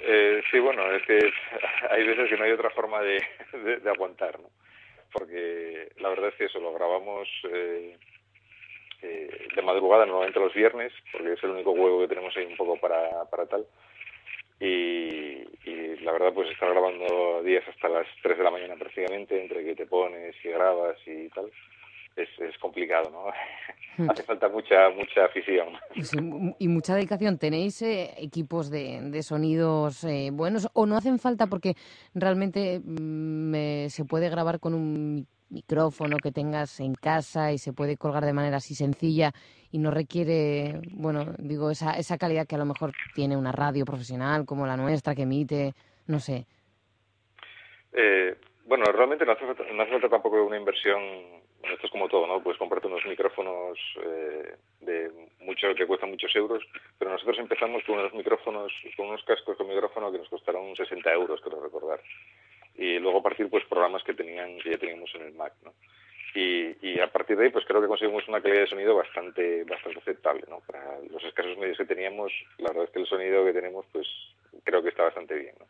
Eh, 0.09 0.41
sí, 0.49 0.59
bueno, 0.59 0.89
es 0.91 1.03
que 1.03 1.19
hay 1.91 2.07
veces 2.07 2.29
que 2.29 2.37
no 2.37 2.45
hay 2.45 2.51
otra 2.51 2.69
forma 2.69 3.01
de, 3.01 3.21
de, 3.83 3.89
aguantar, 3.89 4.39
¿no? 4.39 4.49
Porque 5.11 5.89
la 5.97 6.09
verdad 6.09 6.29
es 6.29 6.35
que 6.35 6.45
eso 6.45 6.59
lo 6.59 6.73
grabamos... 6.73 7.27
Eh, 7.51 7.97
eh, 9.01 9.47
de 9.55 9.61
madrugada, 9.61 10.05
normalmente 10.07 10.39
los 10.39 10.53
viernes, 10.53 10.91
porque 11.11 11.33
es 11.33 11.43
el 11.43 11.51
único 11.51 11.71
huevo 11.71 12.01
que 12.01 12.07
tenemos 12.07 12.35
ahí 12.35 12.45
un 12.45 12.57
poco 12.57 12.77
para, 12.77 13.25
para 13.29 13.45
tal. 13.45 13.67
Y, 14.59 15.45
la 16.01 16.11
verdad, 16.13 16.33
pues 16.33 16.49
estar 16.49 16.69
grabando 16.69 17.43
días 17.43 17.63
hasta 17.67 17.89
las 17.89 18.07
3 18.23 18.37
de 18.37 18.43
la 18.43 18.49
mañana 18.49 18.75
prácticamente, 18.75 19.39
entre 19.39 19.63
que 19.63 19.75
te 19.75 19.85
pones 19.85 20.35
y 20.43 20.49
grabas 20.49 20.97
y 21.05 21.29
tal, 21.29 21.51
es, 22.17 22.29
es 22.39 22.57
complicado, 22.57 23.09
¿no? 23.09 23.25
Hmm. 23.97 24.11
Hace 24.11 24.21
falta 24.21 24.47
mucha 24.47 24.91
mucha 24.91 25.25
afición. 25.25 25.69
y 26.59 26.67
mucha 26.67 26.93
dedicación. 26.93 27.39
¿Tenéis 27.39 27.81
eh, 27.81 28.13
equipos 28.17 28.69
de, 28.69 29.01
de 29.01 29.23
sonidos 29.23 30.03
eh, 30.03 30.29
buenos 30.31 30.69
o 30.73 30.85
no 30.85 30.95
hacen 30.95 31.17
falta 31.17 31.47
porque 31.47 31.73
realmente 32.13 32.79
mm, 32.79 33.87
se 33.87 34.05
puede 34.05 34.29
grabar 34.29 34.59
con 34.59 34.75
un 34.75 35.25
micrófono 35.49 36.17
que 36.17 36.31
tengas 36.31 36.79
en 36.79 36.93
casa 36.93 37.51
y 37.51 37.57
se 37.57 37.73
puede 37.73 37.97
colgar 37.97 38.25
de 38.25 38.33
manera 38.33 38.57
así 38.57 38.75
sencilla 38.75 39.31
y 39.71 39.79
no 39.79 39.91
requiere, 39.91 40.81
bueno, 40.91 41.33
digo, 41.37 41.71
esa, 41.71 41.93
esa 41.93 42.17
calidad 42.17 42.47
que 42.47 42.55
a 42.55 42.59
lo 42.59 42.65
mejor 42.65 42.93
tiene 43.15 43.37
una 43.37 43.51
radio 43.51 43.85
profesional 43.85 44.45
como 44.45 44.67
la 44.67 44.77
nuestra 44.77 45.15
que 45.15 45.23
emite, 45.23 45.73
no 46.05 46.19
sé. 46.19 46.45
Eh, 47.93 48.37
bueno, 48.67 48.85
realmente 48.91 49.25
no 49.25 49.31
hace, 49.31 49.45
falta, 49.45 49.63
no 49.71 49.81
hace 49.81 49.91
falta 49.91 50.09
tampoco 50.09 50.43
una 50.43 50.57
inversión, 50.57 51.01
esto 51.63 51.85
es 51.85 51.91
como 51.91 52.07
todo, 52.07 52.27
¿no? 52.27 52.43
Puedes 52.43 52.59
comprarte 52.59 52.87
unos 52.87 53.05
micrófonos 53.05 53.79
eh, 54.03 54.55
de 54.81 55.11
mucho 55.39 55.73
que 55.73 55.87
cuestan 55.87 56.11
muchos 56.11 56.35
euros, 56.35 56.63
pero 56.99 57.11
nosotros 57.11 57.39
empezamos 57.39 57.83
con 57.85 57.97
unos 57.97 58.13
micrófonos, 58.13 58.71
con 58.95 59.07
unos 59.07 59.23
cascos 59.23 59.57
con 59.57 59.67
micrófono 59.67 60.11
que 60.11 60.19
nos 60.19 60.29
costaron 60.29 60.75
60 60.75 61.11
euros, 61.13 61.41
creo 61.41 61.63
recordar 61.63 61.99
y 62.77 62.99
luego 62.99 63.19
a 63.19 63.23
partir 63.23 63.49
pues 63.49 63.65
programas 63.65 64.03
que 64.03 64.13
tenían 64.13 64.59
que 64.59 64.71
ya 64.71 64.77
teníamos 64.77 65.13
en 65.15 65.23
el 65.23 65.33
Mac 65.33 65.53
¿no? 65.63 65.73
y, 66.35 66.75
y 66.81 66.99
a 66.99 67.11
partir 67.11 67.35
de 67.35 67.45
ahí 67.45 67.49
pues 67.49 67.65
creo 67.65 67.81
que 67.81 67.87
conseguimos 67.87 68.27
una 68.27 68.41
calidad 68.41 68.61
de 68.61 68.67
sonido 68.67 68.95
bastante 68.95 69.63
bastante 69.63 69.99
aceptable 69.99 70.43
¿no? 70.47 70.61
para 70.61 70.99
los 71.09 71.23
escasos 71.23 71.57
medios 71.57 71.77
que 71.77 71.85
teníamos 71.85 72.31
la 72.59 72.69
verdad 72.69 72.85
es 72.85 72.91
que 72.91 72.99
el 72.99 73.07
sonido 73.07 73.43
que 73.43 73.53
tenemos 73.53 73.85
pues 73.91 74.07
creo 74.63 74.83
que 74.83 74.89
está 74.89 75.03
bastante 75.03 75.35
bien 75.35 75.55
¿no? 75.59 75.65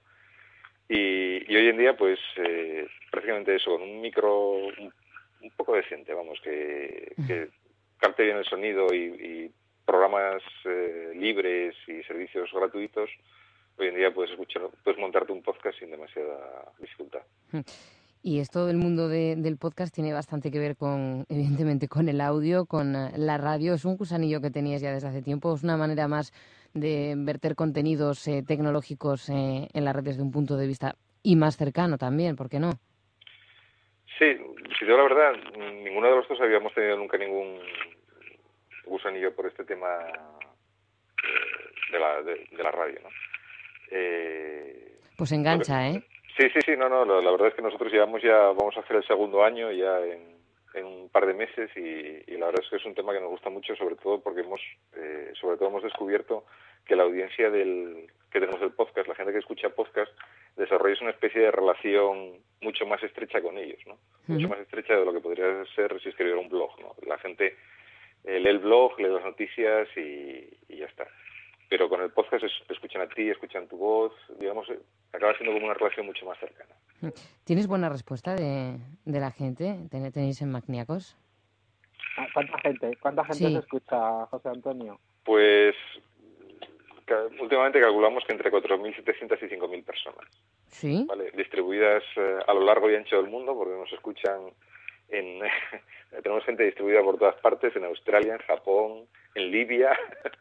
Y, 0.90 1.52
y 1.52 1.56
hoy 1.56 1.68
en 1.68 1.78
día 1.78 1.96
pues 1.98 2.20
eh, 2.38 2.88
prácticamente 3.12 3.56
eso 3.56 3.72
con 3.72 3.82
un 3.82 4.02
micro 4.02 4.52
un, 4.52 4.94
poco 5.56 5.76
decente 5.76 6.14
vamos 6.14 6.40
que, 6.44 7.14
que 7.26 7.50
capte 7.98 8.24
bien 8.24 8.38
el 8.38 8.46
sonido 8.46 8.94
y, 8.94 8.98
y 8.98 9.52
programas 9.86 10.44
eh, 10.66 11.14
libres 11.16 11.76
y 11.88 12.04
servicios 12.04 12.50
gratuitos 12.54 13.10
hoy 13.78 13.88
en 13.88 13.96
día 13.96 14.14
puedes 14.14 14.32
escuchar, 14.32 14.64
puedes 14.84 15.00
montarte 15.00 15.32
un 15.32 15.42
podcast 15.42 15.78
sin 15.80 15.92
demasiada 15.92 16.72
dificultad. 16.80 17.22
Y 18.24 18.40
esto 18.40 18.66
del 18.66 18.78
mundo 18.78 19.08
del 19.08 19.58
podcast 19.58 19.94
tiene 19.94 20.12
bastante 20.12 20.52
que 20.52 20.60
ver 20.60 20.76
con, 20.76 21.26
evidentemente, 21.30 21.88
con 21.88 22.10
el 22.10 22.20
audio, 22.22 22.66
con 22.66 22.96
eh, 22.96 23.12
la 23.16 23.38
radio. 23.38 23.74
Es 23.74 23.86
un 23.86 23.96
gusanillo 23.98 24.42
que 24.42 24.52
tenías 24.52 24.82
ya 24.82 24.92
desde 24.92 25.08
hace 25.08 25.22
tiempo. 25.22 25.54
Es 25.54 25.64
una 25.64 25.78
manera 25.78 26.08
más 26.08 26.34
de 26.80 27.14
verter 27.18 27.56
contenidos 27.56 28.28
eh, 28.28 28.44
tecnológicos 28.48 29.30
eh, 29.30 29.68
en 29.74 29.86
la 29.86 29.94
red 29.94 30.04
desde 30.04 30.22
un 30.22 30.32
punto 30.32 30.58
de 30.58 30.68
vista 30.68 30.96
y 31.24 31.36
más 31.36 31.58
cercano 31.58 31.98
también, 31.98 32.36
¿por 32.36 32.50
qué 32.50 32.60
no? 32.60 32.72
Sí, 34.18 34.38
si 34.80 34.86
digo 34.86 34.98
la 34.98 35.04
verdad, 35.04 35.34
ninguno 35.84 36.08
de 36.08 36.16
los 36.16 36.28
dos 36.28 36.40
habíamos 36.42 36.74
tenido 36.74 36.98
nunca 36.98 37.18
ningún 37.18 37.60
gusanillo 38.86 39.36
por 39.36 39.46
este 39.46 39.64
tema 39.64 39.88
de 41.92 42.00
la, 42.00 42.22
de 42.24 42.64
la 42.64 42.72
radio, 42.72 43.00
¿no? 43.04 43.10
Eh, 43.92 44.98
pues 45.18 45.32
engancha, 45.32 45.90
¿eh? 45.90 46.04
Sí, 46.38 46.48
sí, 46.54 46.60
sí, 46.66 46.72
no, 46.78 46.88
no, 46.88 47.04
la, 47.06 47.32
verdad 47.32 47.48
es 47.48 47.56
que 47.56 47.64
nosotros 47.64 47.92
llevamos 47.92 48.22
ya, 48.22 48.38
vamos 48.38 48.78
a 48.78 48.82
hacer 48.82 48.98
el 48.98 49.08
segundo 49.08 49.44
año 49.44 49.72
ya 49.72 50.00
en, 50.06 50.37
un 50.86 51.10
par 51.10 51.26
de 51.26 51.34
meses 51.34 51.70
y, 51.76 52.32
la 52.38 52.48
verdad 52.48 52.64
es 52.64 52.70
que 52.70 52.76
es 52.78 52.86
un 52.86 52.96
tema 52.96 53.14
que 53.14 53.20
nos 53.20 53.30
gusta 53.30 53.50
mucho, 53.50 53.76
sobre 53.76 53.96
todo 53.96 54.22
porque 54.22 54.42
hemos, 54.42 54.62
eh, 54.96 55.32
sobre 55.40 55.58
todo 55.58 55.70
hemos 55.70 55.84
descubierto 55.84 56.46
que 56.86 56.96
la 56.96 57.04
audiencia 57.04 57.50
del 57.50 58.08
que 58.32 58.40
tenemos 58.40 58.60
del 58.60 58.72
podcast, 58.72 59.08
la 59.08 59.16
gente 59.16 59.32
que 59.32 59.40
escucha 59.40 59.70
podcast, 59.70 60.12
desarrolla 60.56 60.96
una 61.02 61.12
especie 61.12 61.42
de 61.42 61.52
relación 61.52 62.34
mucho 62.62 62.86
más 62.86 63.02
estrecha 63.04 63.42
con 63.42 63.58
ellos, 63.58 63.80
¿no? 63.86 63.98
Mucho 64.28 64.50
más 64.50 64.60
estrecha 64.60 64.96
de 64.96 65.06
lo 65.06 65.14
que 65.14 65.20
podría 65.20 65.66
ser 65.76 66.00
si 66.02 66.10
escribiera 66.10 66.40
un 66.40 66.50
blog, 66.50 66.80
¿no? 66.80 66.96
La 67.06 67.18
gente 67.18 67.56
eh, 68.24 68.40
lee 68.40 68.50
el 68.50 68.60
blog, 68.60 69.00
lee 69.00 69.10
las 69.10 69.24
noticias 69.24 69.88
y 69.96 70.76
ya 70.76 70.86
está 70.86 71.08
pero 71.70 71.90
con 71.90 72.02
el 72.02 72.12
podcast 72.12 72.46
escuchan 72.70 73.02
a 73.02 73.08
ti, 73.08 73.30
escuchan 73.30 73.68
tu 73.68 73.78
voz, 73.78 74.14
digamos, 74.40 74.70
eh, 74.70 74.80
acaba 75.14 75.34
siendo 75.36 75.54
como 75.54 75.66
una 75.66 75.74
relación 75.74 76.06
mucho 76.06 76.26
más 76.26 76.40
cercana. 76.40 76.74
¿Tienes 77.44 77.68
buena 77.68 77.90
respuesta 77.90 78.36
de, 78.36 78.78
de 79.06 79.20
la 79.20 79.32
gente? 79.32 79.78
¿Tenéis 79.90 80.42
en 80.42 80.52
Magníacos? 80.52 81.16
Ah, 82.18 82.28
¿Cuánta 82.34 82.58
gente? 82.60 82.98
¿Cuánta 83.00 83.24
gente 83.26 83.52
se 83.52 83.60
escucha, 83.60 84.26
José 84.28 84.50
Antonio? 84.50 85.00
Pues 85.24 85.76
últimamente 87.40 87.80
calculamos 87.80 88.24
que 88.26 88.34
entre 88.34 88.52
4.700 88.52 89.38
y 89.42 89.56
5.000 89.56 89.84
personas. 89.86 90.26
¿Sí? 90.68 91.06
¿vale? 91.08 91.32
Distribuidas 91.32 92.04
eh, 92.16 92.40
a 92.46 92.54
lo 92.54 92.66
largo 92.66 92.90
y 92.90 92.96
ancho 92.96 93.18
del 93.18 93.32
mundo, 93.32 93.56
porque 93.56 93.78
nos 93.78 93.92
escuchan 93.94 94.42
en... 95.10 95.42
tenemos 96.24 96.44
gente 96.44 96.64
distribuida 96.64 97.02
por 97.02 97.18
todas 97.18 97.36
partes, 97.36 97.76
en 97.76 97.86
Australia, 97.86 98.34
en 98.34 98.40
Japón, 98.40 99.06
en 99.36 99.52
Libia, 99.52 99.98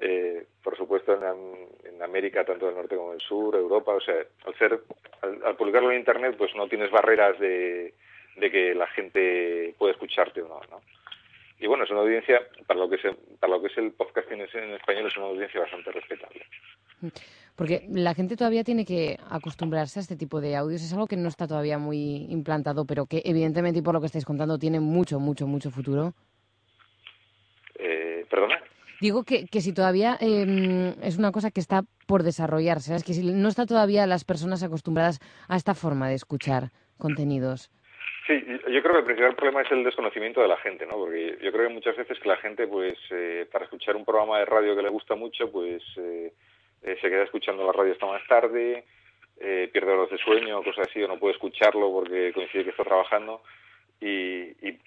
eh, 0.00 0.46
por 0.62 0.76
supuesto 0.76 1.14
en, 1.14 2.02
América, 2.02 2.44
tanto 2.44 2.66
del 2.66 2.76
norte 2.76 2.96
como 2.96 3.10
del 3.10 3.20
sur, 3.20 3.56
Europa, 3.56 3.92
o 3.92 4.00
sea, 4.00 4.14
al 4.46 4.54
ser, 4.56 4.80
al, 5.22 5.56
publicarlo 5.56 5.90
en 5.90 5.98
Internet, 5.98 6.36
pues 6.38 6.54
no 6.54 6.68
tienes 6.68 6.90
barreras 6.90 7.38
de, 7.40 7.92
que 8.36 8.74
la 8.74 8.86
gente 8.86 9.74
pueda 9.76 9.92
escucharte 9.92 10.40
o 10.42 10.48
no, 10.48 10.60
¿no? 10.70 10.80
Y 11.58 11.66
bueno, 11.66 11.82
es 11.82 11.90
una 11.90 12.00
audiencia, 12.00 12.40
para 12.68 12.78
lo 12.78 12.88
que 12.88 12.96
es, 12.96 13.02
para 13.40 13.52
lo 13.52 13.60
que 13.60 13.66
es 13.66 13.76
el 13.78 13.90
podcast 13.90 14.30
en, 14.30 14.42
en 14.42 14.74
español, 14.74 15.08
es 15.08 15.16
una 15.16 15.26
audiencia 15.26 15.60
bastante 15.60 15.90
respetable. 15.90 16.46
Porque 17.56 17.84
la 17.90 18.14
gente 18.14 18.36
todavía 18.36 18.62
tiene 18.62 18.84
que 18.84 19.18
acostumbrarse 19.28 19.98
a 19.98 20.02
este 20.02 20.14
tipo 20.14 20.40
de 20.40 20.54
audios. 20.54 20.82
Es 20.82 20.92
algo 20.92 21.08
que 21.08 21.16
no 21.16 21.28
está 21.28 21.48
todavía 21.48 21.76
muy 21.76 22.26
implantado, 22.30 22.84
pero 22.84 23.06
que 23.06 23.20
evidentemente, 23.24 23.80
y 23.80 23.82
por 23.82 23.94
lo 23.94 24.00
que 24.00 24.06
estáis 24.06 24.24
contando, 24.24 24.60
tiene 24.60 24.78
mucho, 24.78 25.18
mucho, 25.18 25.48
mucho 25.48 25.72
futuro. 25.72 26.14
Eh, 27.74 28.24
¿Perdona? 28.30 28.62
Digo 29.00 29.24
que, 29.24 29.46
que 29.46 29.60
si 29.60 29.72
todavía 29.72 30.16
em, 30.20 30.94
es 31.02 31.18
una 31.18 31.30
cosa 31.30 31.50
que 31.50 31.60
está 31.60 31.82
por 32.06 32.22
desarrollarse, 32.22 32.94
es 32.94 33.04
que 33.04 33.14
si 33.14 33.22
no 33.22 33.48
está 33.48 33.64
todavía 33.66 34.06
las 34.06 34.24
personas 34.24 34.62
acostumbradas 34.62 35.20
a 35.48 35.56
esta 35.56 35.74
forma 35.74 36.08
de 36.08 36.14
escuchar 36.14 36.70
contenidos. 36.98 37.70
Sí, 38.26 38.44
yo 38.46 38.82
creo 38.82 38.92
que 38.92 38.98
el 38.98 39.04
principal 39.04 39.36
problema 39.36 39.62
es 39.62 39.70
el 39.70 39.84
desconocimiento 39.84 40.42
de 40.42 40.48
la 40.48 40.58
gente, 40.58 40.84
¿no? 40.84 40.96
Porque 40.96 41.38
yo 41.40 41.50
creo 41.50 41.68
que 41.68 41.74
muchas 41.74 41.96
veces 41.96 42.18
que 42.18 42.28
la 42.28 42.36
gente, 42.36 42.66
pues, 42.66 42.98
eh, 43.10 43.46
para 43.50 43.64
escuchar 43.64 43.96
un 43.96 44.04
programa 44.04 44.38
de 44.38 44.44
radio 44.44 44.76
que 44.76 44.82
le 44.82 44.90
gusta 44.90 45.14
mucho, 45.14 45.50
pues, 45.50 45.82
eh, 45.96 46.32
se 46.82 47.08
queda 47.08 47.22
escuchando 47.22 47.64
la 47.64 47.72
radio 47.72 47.92
hasta 47.92 48.06
más 48.06 48.26
tarde, 48.26 48.84
eh, 49.40 49.70
pierde 49.72 49.92
horas 49.92 50.10
de 50.10 50.18
sueño 50.18 50.62
cosas 50.62 50.88
así, 50.88 51.02
o 51.02 51.08
no 51.08 51.18
puede 51.18 51.34
escucharlo 51.34 51.90
porque 51.90 52.32
coincide 52.34 52.64
que 52.64 52.70
está 52.70 52.84
trabajando. 52.84 53.42
Y, 54.00 54.50
y 54.66 54.78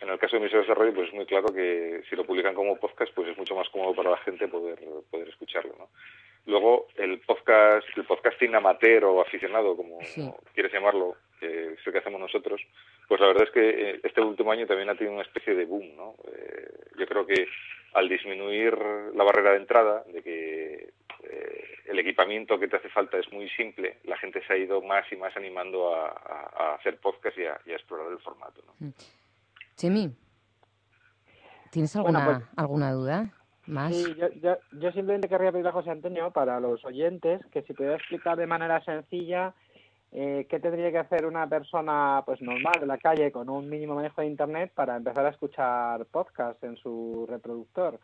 en 0.00 0.08
el 0.08 0.18
caso 0.18 0.36
de 0.36 0.42
emisoras 0.42 0.66
de 0.66 0.74
radio, 0.74 0.94
pues 0.94 1.08
es 1.08 1.14
muy 1.14 1.26
claro 1.26 1.52
que 1.52 2.02
si 2.08 2.16
lo 2.16 2.24
publican 2.24 2.54
como 2.54 2.76
podcast, 2.76 3.12
pues 3.14 3.28
es 3.28 3.38
mucho 3.38 3.54
más 3.54 3.68
cómodo 3.70 3.94
para 3.94 4.10
la 4.10 4.18
gente 4.18 4.46
poder, 4.48 4.78
poder 5.10 5.28
escucharlo, 5.28 5.74
¿no? 5.78 5.88
Luego, 6.46 6.86
el 6.96 7.18
podcast, 7.20 7.86
el 7.96 8.04
podcasting 8.04 8.54
amateur 8.54 9.04
o 9.04 9.20
aficionado, 9.20 9.76
como 9.76 9.98
quieres 10.54 10.72
llamarlo, 10.72 11.16
que 11.40 11.72
es 11.72 11.86
el 11.86 11.92
que 11.92 11.98
hacemos 11.98 12.20
nosotros, 12.20 12.60
pues 13.08 13.20
la 13.20 13.26
verdad 13.26 13.44
es 13.44 13.50
que 13.50 13.68
eh, 13.68 14.00
este 14.04 14.20
último 14.20 14.52
año 14.52 14.66
también 14.66 14.88
ha 14.88 14.94
tenido 14.94 15.14
una 15.14 15.24
especie 15.24 15.54
de 15.54 15.64
boom, 15.64 15.96
¿no? 15.96 16.14
Eh, 16.32 16.68
yo 16.98 17.06
creo 17.06 17.26
que 17.26 17.48
al 17.94 18.08
disminuir 18.08 18.76
la 19.14 19.24
barrera 19.24 19.52
de 19.52 19.56
entrada, 19.56 20.04
de 20.06 20.22
que 20.22 20.90
eh, 21.24 21.64
el 21.86 21.98
equipamiento 21.98 22.60
que 22.60 22.68
te 22.68 22.76
hace 22.76 22.90
falta 22.90 23.18
es 23.18 23.32
muy 23.32 23.48
simple, 23.50 23.96
la 24.04 24.16
gente 24.16 24.40
se 24.46 24.52
ha 24.52 24.56
ido 24.56 24.80
más 24.82 25.10
y 25.10 25.16
más 25.16 25.36
animando 25.36 25.94
a, 25.94 26.74
hacer 26.74 26.98
podcast 26.98 27.36
y 27.38 27.44
a, 27.44 27.58
explorar 27.66 28.12
el 28.12 28.18
formato, 28.20 28.62
¿no? 28.66 28.92
Chemi, 29.76 30.10
¿tienes 31.70 31.94
alguna, 31.96 32.24
pues 32.24 32.38
alguna 32.56 32.92
duda? 32.92 33.32
¿Más? 33.66 33.94
Sí, 33.94 34.14
yo, 34.16 34.28
yo, 34.40 34.56
yo 34.72 34.92
simplemente 34.92 35.28
querría 35.28 35.50
pedirle 35.50 35.70
a 35.70 35.72
José 35.72 35.90
Antonio, 35.90 36.30
para 36.30 36.60
los 36.60 36.84
oyentes, 36.84 37.44
que 37.52 37.62
si 37.62 37.72
pudiera 37.72 37.96
explicar 37.96 38.36
de 38.36 38.46
manera 38.46 38.82
sencilla 38.84 39.54
eh, 40.12 40.46
qué 40.48 40.60
tendría 40.60 40.90
que 40.90 40.98
hacer 40.98 41.26
una 41.26 41.46
persona 41.48 42.22
pues 42.24 42.40
normal 42.40 42.74
de 42.80 42.86
la 42.86 42.96
calle 42.96 43.32
con 43.32 43.50
un 43.50 43.68
mínimo 43.68 43.96
manejo 43.96 44.20
de 44.20 44.28
internet 44.28 44.72
para 44.74 44.96
empezar 44.96 45.26
a 45.26 45.30
escuchar 45.30 46.06
podcast 46.06 46.62
en 46.64 46.76
su 46.76 47.26
reproductor 47.28 47.98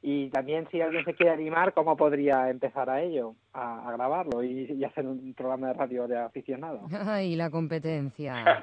y 0.00 0.30
también 0.30 0.66
si 0.70 0.80
alguien 0.80 1.04
se 1.04 1.14
quiere 1.14 1.32
animar 1.32 1.74
cómo 1.74 1.96
podría 1.96 2.48
empezar 2.50 2.88
a 2.88 3.02
ello 3.02 3.34
a, 3.52 3.92
grabarlo 3.92 4.42
y, 4.42 4.82
hacer 4.84 5.06
un 5.06 5.34
programa 5.34 5.68
de 5.68 5.74
radio 5.74 6.08
de 6.08 6.18
aficionado 6.18 6.88
ay 7.06 7.36
la 7.36 7.50
competencia 7.50 8.34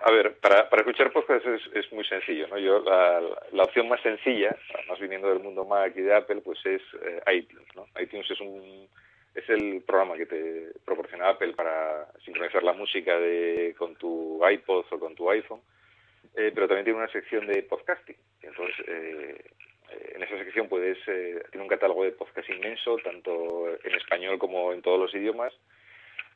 a 0.00 0.10
ver 0.10 0.36
para, 0.38 0.68
para 0.68 0.82
escuchar 0.82 1.12
podcast 1.12 1.46
es, 1.46 1.62
es 1.74 1.92
muy 1.92 2.04
sencillo 2.04 2.48
no 2.48 2.58
yo 2.58 2.80
la, 2.80 3.20
la, 3.52 3.62
opción 3.62 3.88
más 3.88 4.00
sencilla 4.02 4.56
más 4.88 4.98
viniendo 4.98 5.28
del 5.28 5.40
mundo 5.40 5.64
Mac 5.64 5.92
y 5.96 6.02
de 6.02 6.14
Apple 6.14 6.40
pues 6.42 6.58
es 6.66 6.82
eh, 7.02 7.20
iTunes 7.32 7.66
no 7.76 7.86
iTunes 8.00 8.30
es 8.30 8.40
un 8.40 8.88
es 9.38 9.48
el 9.48 9.82
programa 9.82 10.16
que 10.16 10.26
te 10.26 10.72
proporciona 10.84 11.28
Apple 11.28 11.52
para 11.54 12.08
sincronizar 12.24 12.62
la 12.62 12.72
música 12.72 13.18
de, 13.18 13.74
con 13.78 13.94
tu 13.96 14.40
iPod 14.44 14.84
o 14.90 14.98
con 14.98 15.14
tu 15.14 15.30
iPhone, 15.30 15.60
eh, 16.34 16.50
pero 16.54 16.66
también 16.66 16.84
tiene 16.84 16.98
una 16.98 17.12
sección 17.12 17.46
de 17.46 17.62
podcasting. 17.62 18.16
Entonces, 18.42 18.76
eh, 18.88 19.44
en 20.14 20.22
esa 20.22 20.38
sección 20.38 20.68
puedes, 20.68 20.98
eh, 21.06 21.42
tiene 21.50 21.62
un 21.62 21.68
catálogo 21.68 22.04
de 22.04 22.12
podcast 22.12 22.48
inmenso, 22.50 22.96
tanto 22.98 23.68
en 23.82 23.94
español 23.94 24.38
como 24.38 24.72
en 24.72 24.82
todos 24.82 24.98
los 24.98 25.14
idiomas, 25.14 25.52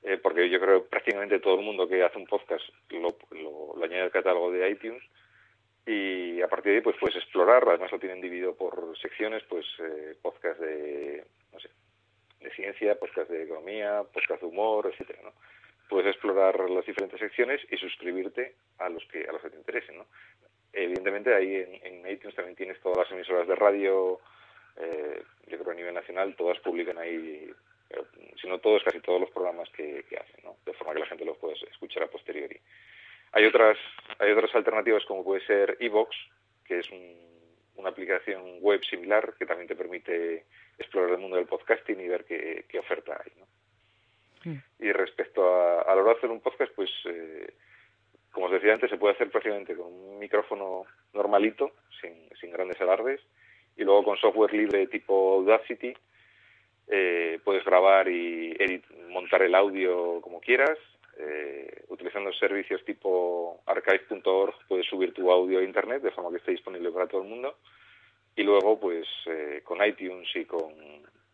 eh, 0.03 0.19
porque 0.19 0.49
yo 0.51 0.61
creo 0.61 0.83
que 0.83 0.89
prácticamente 0.89 1.39
todo 1.41 1.55
el 1.55 1.65
mundo 1.65 1.89
que 1.89 2.03
hace 2.03 2.19
un 2.19 2.27
podcast 2.27 2.65
lo, 2.91 3.17
lo, 3.31 3.77
lo 3.77 3.85
añade 3.85 4.03
al 4.03 4.11
catálogo 4.11 4.51
de 4.51 4.71
iTunes 4.71 5.03
y 5.87 6.41
a 6.41 6.49
partir 6.49 6.73
de 6.73 6.79
ahí 6.79 6.83
pues 6.83 6.97
puedes 6.99 7.17
explorar, 7.17 7.65
además 7.69 7.91
lo 7.91 7.99
tienen 7.99 8.21
dividido 8.21 8.55
por 8.55 8.97
secciones, 8.99 9.43
pues 9.49 9.67
eh, 9.81 10.17
podcast 10.23 10.61
de, 10.61 11.25
no 11.53 11.59
sé, 11.59 11.71
de 12.41 12.51
ciencia, 12.51 12.95
podcast 12.95 13.31
de 13.31 13.45
economía, 13.45 14.03
podcast 14.13 14.43
de 14.43 14.47
humor, 14.47 14.89
etcétera, 14.93 15.21
¿no? 15.25 15.33
Puedes 15.89 16.07
explorar 16.15 16.71
las 16.71 16.87
diferentes 16.87 17.19
secciones 17.19 17.61
y 17.71 17.77
suscribirte 17.77 18.55
a 18.79 18.89
los 18.89 19.05
que 19.07 19.27
a 19.29 19.33
los 19.33 19.43
que 19.43 19.51
te 19.51 19.57
interesen, 19.57 19.99
¿no? 19.99 20.07
Evidentemente 20.73 21.35
ahí 21.35 21.57
en, 21.57 22.09
iTunes 22.09 22.35
también 22.35 22.57
tienes 22.57 22.81
todas 22.81 22.99
las 22.99 23.11
emisoras 23.13 23.47
de 23.47 23.55
radio, 23.57 24.21
eh, 24.77 25.23
yo 25.49 25.59
creo 25.59 25.73
a 25.73 25.75
nivel 25.75 25.95
nacional 25.95 26.35
todas 26.37 26.59
publican 26.61 26.99
ahí, 26.99 27.51
eh, 28.43 28.43
si 28.43 28.49
no 28.49 28.59
todos, 28.59 28.83
casi 28.83 29.01
todos 29.01 29.21
los 29.21 29.31
programas 29.31 29.69
que, 29.71 30.05
que 30.09 30.17
hacen, 30.17 30.45
¿no? 30.45 30.57
De 30.67 30.73
forma 30.75 30.95
que 30.95 31.01
la 31.01 31.07
gente 31.07 31.25
los 31.25 31.39
pueda 31.39 31.55
escuchar 31.71 32.03
a 32.03 32.09
posteriori. 32.09 32.59
Hay 33.33 33.47
otras, 33.47 33.79
hay 34.19 34.33
otras 34.33 34.55
alternativas 34.55 35.05
como 35.07 35.25
puede 35.25 35.45
ser 35.47 35.77
Evox, 35.81 36.15
que 36.65 36.81
es 36.81 36.91
una 37.77 37.89
aplicación 37.89 38.61
web 38.61 38.85
similar 38.85 39.35
que 39.39 39.47
también 39.47 39.69
te 39.69 39.77
permite 39.77 40.45
explorar 40.79 41.13
el 41.13 41.19
mundo 41.19 41.37
del 41.37 41.47
podcasting 41.47 42.01
y 42.01 42.09
ver 42.09 42.25
qué, 42.25 42.79
oferta 42.79 43.21
hay. 43.25 43.33
¿no? 43.39 44.63
Y 44.79 44.93
respecto 44.93 45.55
a, 45.55 45.83
a 45.83 45.95
la 45.95 46.03
hora 46.03 46.13
de 46.13 46.19
hacer 46.19 46.31
un 46.31 46.41
podcast, 46.41 46.73
pues 46.75 46.91
eh, 47.07 47.55
como 48.33 48.47
os 48.47 48.53
decía 48.53 48.75
antes, 48.75 48.91
se 48.91 48.97
puede 48.97 49.15
hacer 49.15 49.31
prácticamente 49.31 49.77
con 49.77 49.87
un 49.93 50.19
micrófono 50.19 50.85
normalito, 51.13 51.73
sin, 52.01 52.29
sin 52.41 52.51
grandes 52.51 52.81
alardes, 52.81 53.21
y 53.77 53.85
luego 53.85 54.05
con 54.05 54.19
software 54.19 54.53
libre 54.53 54.87
tipo 54.89 55.35
Audacity 55.37 55.95
eh, 56.89 57.39
puedes 57.45 57.65
grabar 57.65 58.09
y 58.09 58.83
montar 59.09 59.43
el 59.43 59.55
audio 59.55 60.21
como 60.21 60.41
quieras. 60.41 60.79
Eh, 61.19 61.85
utilizando 61.89 62.33
servicios 62.33 62.83
tipo 62.87 63.61
archive.org 63.67 64.55
puedes 64.67 64.87
subir 64.87 65.13
tu 65.13 65.31
audio 65.31 65.59
a 65.59 65.63
internet 65.63 66.03
de 66.03 66.11
forma 66.11 66.31
que 66.31 66.39
esté 66.39 66.53
disponible 66.53 66.91
para 66.91 67.07
todo 67.07 67.23
el 67.23 67.29
mundo 67.29 67.55
y 68.35 68.43
luego, 68.43 68.81
pues 68.81 69.07
eh, 69.27 69.61
con 69.63 69.85
iTunes 69.85 70.27
y 70.35 70.47
con 70.47 70.73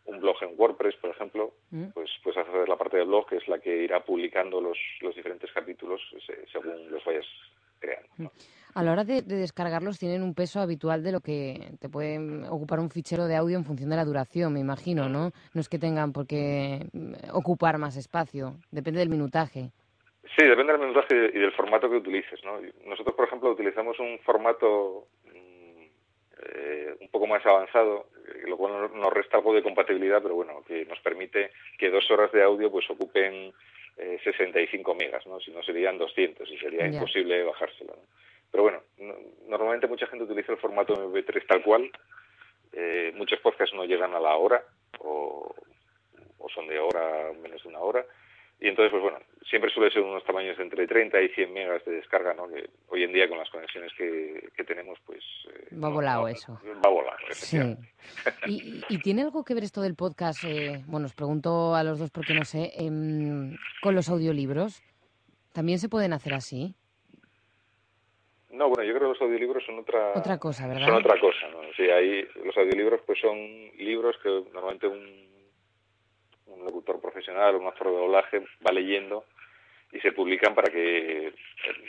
un 0.05 0.19
blog 0.19 0.35
en 0.43 0.53
WordPress, 0.57 0.95
por 0.97 1.11
ejemplo, 1.11 1.53
mm. 1.71 1.91
pues 1.93 2.09
pues 2.21 2.35
hacer 2.35 2.67
la 2.67 2.75
parte 2.75 2.97
del 2.97 3.07
blog 3.07 3.27
que 3.29 3.37
es 3.37 3.47
la 3.47 3.59
que 3.59 3.83
irá 3.83 4.03
publicando 4.03 4.59
los, 4.59 4.77
los 4.99 5.15
diferentes 5.15 5.49
capítulos 5.53 6.01
según 6.51 6.91
los 6.91 7.03
vayas 7.05 7.25
creando. 7.79 8.07
Mm. 8.17 8.27
A 8.75 8.83
la 8.83 8.91
hora 8.91 9.03
de, 9.03 9.23
descargarlos 9.23 9.97
tienen 9.97 10.21
un 10.21 10.35
peso 10.35 10.59
habitual 10.59 11.03
de 11.03 11.11
lo 11.11 11.21
que 11.21 11.71
te 11.81 11.89
puede 11.89 12.19
ocupar 12.49 12.79
un 12.79 12.91
fichero 12.91 13.25
de 13.25 13.35
audio 13.35 13.57
en 13.57 13.65
función 13.65 13.89
de 13.89 13.95
la 13.95 14.05
duración, 14.05 14.53
me 14.53 14.59
imagino, 14.59 15.09
¿no? 15.09 15.31
No 15.53 15.61
es 15.61 15.69
que 15.69 15.79
tengan 15.79 16.13
por 16.13 16.27
qué 16.27 16.85
mm, 16.93 17.13
ocupar 17.33 17.79
más 17.79 17.97
espacio, 17.97 18.57
depende 18.71 18.99
del 18.99 19.09
minutaje. 19.09 19.71
Sí, 20.37 20.45
depende 20.45 20.73
del 20.73 20.81
minutaje 20.81 21.31
y 21.33 21.39
del 21.39 21.51
formato 21.53 21.89
que 21.89 21.97
utilices, 21.97 22.39
¿no? 22.45 22.59
Nosotros, 22.85 23.15
por 23.15 23.25
ejemplo, 23.25 23.51
utilizamos 23.51 23.99
un 23.99 24.19
formato 24.19 25.07
eh, 26.41 26.95
un 27.01 27.09
poco 27.09 27.27
más 27.27 27.45
avanzado, 27.45 28.07
eh, 28.27 28.47
lo 28.47 28.55
cual 28.55 28.91
nos 28.93 29.13
resta 29.13 29.37
algo 29.37 29.53
de 29.53 29.63
compatibilidad, 29.63 30.21
pero 30.21 30.35
bueno, 30.35 30.63
que 30.65 30.85
nos 30.85 30.99
permite 30.99 31.51
que 31.77 31.89
dos 31.89 32.09
horas 32.11 32.31
de 32.31 32.43
audio 32.43 32.71
pues 32.71 32.89
ocupen 32.89 33.51
eh, 33.99 34.19
65 34.23 34.95
megas, 34.95 35.25
¿no? 35.27 35.39
Si 35.39 35.51
no 35.51 35.61
serían 35.63 35.97
200 35.97 36.49
y 36.49 36.57
sería 36.57 36.87
imposible 36.87 37.43
bajárselo. 37.43 37.95
Pero 38.51 38.63
bueno, 38.63 38.81
normalmente 39.47 39.87
mucha 39.87 40.07
gente 40.07 40.25
utiliza 40.25 40.53
el 40.53 40.57
formato 40.57 40.93
MP3 40.95 41.45
tal 41.47 41.61
cual. 41.61 41.91
Eh, 42.73 43.11
muchos 43.15 43.39
podcasts 43.39 43.75
no 43.75 43.85
llegan 43.85 44.13
a 44.13 44.19
la 44.19 44.35
hora 44.35 44.63
o, 44.99 45.53
o 46.37 46.49
son 46.49 46.67
de 46.67 46.79
hora 46.79 47.31
menos 47.41 47.61
de 47.63 47.69
una 47.69 47.79
hora 47.79 48.05
y 48.59 48.67
entonces, 48.67 48.91
pues 48.91 49.01
bueno, 49.01 49.19
siempre 49.47 49.71
suele 49.71 49.91
ser 49.91 50.01
unos 50.01 50.23
tamaños 50.23 50.57
entre 50.59 50.87
30 50.87 51.21
y 51.21 51.29
100 51.29 51.53
megas 51.53 51.83
de 51.85 51.93
descarga, 51.93 52.33
¿no? 52.33 52.47
Que 52.47 52.69
hoy 52.89 53.03
en 53.03 53.13
día 53.13 53.27
con 53.27 53.37
las 53.37 53.49
conexiones 53.49 53.91
que, 53.97 54.49
que 54.55 54.63
tenemos, 54.63 54.99
pues... 55.05 55.23
Eh, 55.53 55.75
va 55.81 55.89
volado 55.89 56.27
eso. 56.27 56.59
Va 56.83 56.89
volado, 56.89 57.17
sí. 57.31 57.57
¿Y, 58.47 58.83
¿Y, 58.89 58.99
tiene 58.99 59.23
algo 59.23 59.43
que 59.43 59.53
ver 59.53 59.63
esto 59.63 59.81
del 59.81 59.95
podcast? 59.95 60.43
Eh, 60.43 60.83
bueno, 60.87 61.05
os 61.05 61.13
pregunto 61.13 61.75
a 61.75 61.83
los 61.83 61.99
dos 61.99 62.11
porque 62.11 62.33
no 62.33 62.45
sé, 62.45 62.71
eh, 62.77 63.55
con 63.81 63.95
los 63.95 64.09
audiolibros. 64.09 64.81
¿También 65.53 65.79
se 65.79 65.89
pueden 65.89 66.13
hacer 66.13 66.33
así? 66.33 66.75
No, 68.51 68.67
bueno, 68.67 68.83
yo 68.83 68.95
creo 68.95 69.07
que 69.07 69.19
los 69.19 69.21
audiolibros 69.21 69.63
son 69.65 69.79
otra... 69.79 70.13
Otra 70.15 70.37
cosa, 70.37 70.67
¿verdad? 70.67 70.87
Son 70.87 70.95
otra 70.95 71.19
cosa, 71.19 71.47
¿no? 71.51 71.59
Sí, 71.75 71.83
ahí 71.83 72.27
los 72.43 72.57
audiolibros 72.57 73.01
pues 73.05 73.19
son 73.19 73.37
libros 73.77 74.15
que 74.21 74.29
normalmente 74.53 74.87
un 74.87 75.28
un 76.51 76.65
locutor 76.65 76.99
profesional 76.99 77.55
o 77.55 77.59
un 77.59 77.67
actor 77.67 77.87
de 77.87 77.97
doblaje 77.97 78.43
va 78.65 78.71
leyendo 78.71 79.25
y 79.91 79.99
se 79.99 80.11
publican 80.11 80.53
para 80.53 80.71
que 80.71 81.33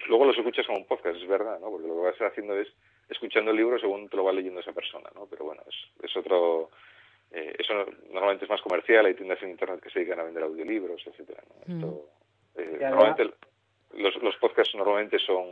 luego 0.09 0.25
los 0.25 0.37
escuches 0.37 0.67
como 0.67 0.79
un 0.79 0.87
podcast, 0.87 1.17
es 1.17 1.29
verdad, 1.29 1.59
¿no? 1.61 1.71
Porque 1.71 1.87
lo 1.87 1.95
que 1.97 2.01
vas 2.01 2.33
haciendo 2.33 2.59
es 2.59 2.69
escuchando 3.09 3.51
el 3.51 3.57
libro 3.57 3.79
según 3.79 4.09
te 4.09 4.17
lo 4.17 4.25
va 4.25 4.33
leyendo 4.33 4.61
esa 4.61 4.73
persona, 4.73 5.11
¿no? 5.15 5.27
Pero 5.27 5.45
bueno, 5.45 5.63
es, 5.69 6.05
es 6.05 6.17
otro... 6.17 6.71
Eh, 7.33 7.55
eso 7.59 7.75
normalmente 8.11 8.45
es 8.45 8.51
más 8.51 8.63
comercial, 8.63 9.07
hay 9.07 9.15
tiendas 9.15 9.41
en 9.43 9.51
Internet 9.51 9.81
que 9.81 9.91
se 9.91 10.01
dedican 10.01 10.19
a 10.19 10.25
vender 10.25 10.43
audiolibros, 10.43 11.01
etcétera 11.07 11.43
¿no? 11.69 11.87
Mm. 11.87 11.95
eh, 12.57 12.79
normalmente 12.81 13.31
los, 13.95 14.17
los 14.23 14.37
podcasts 14.37 14.75
normalmente 14.75 15.19
son... 15.19 15.47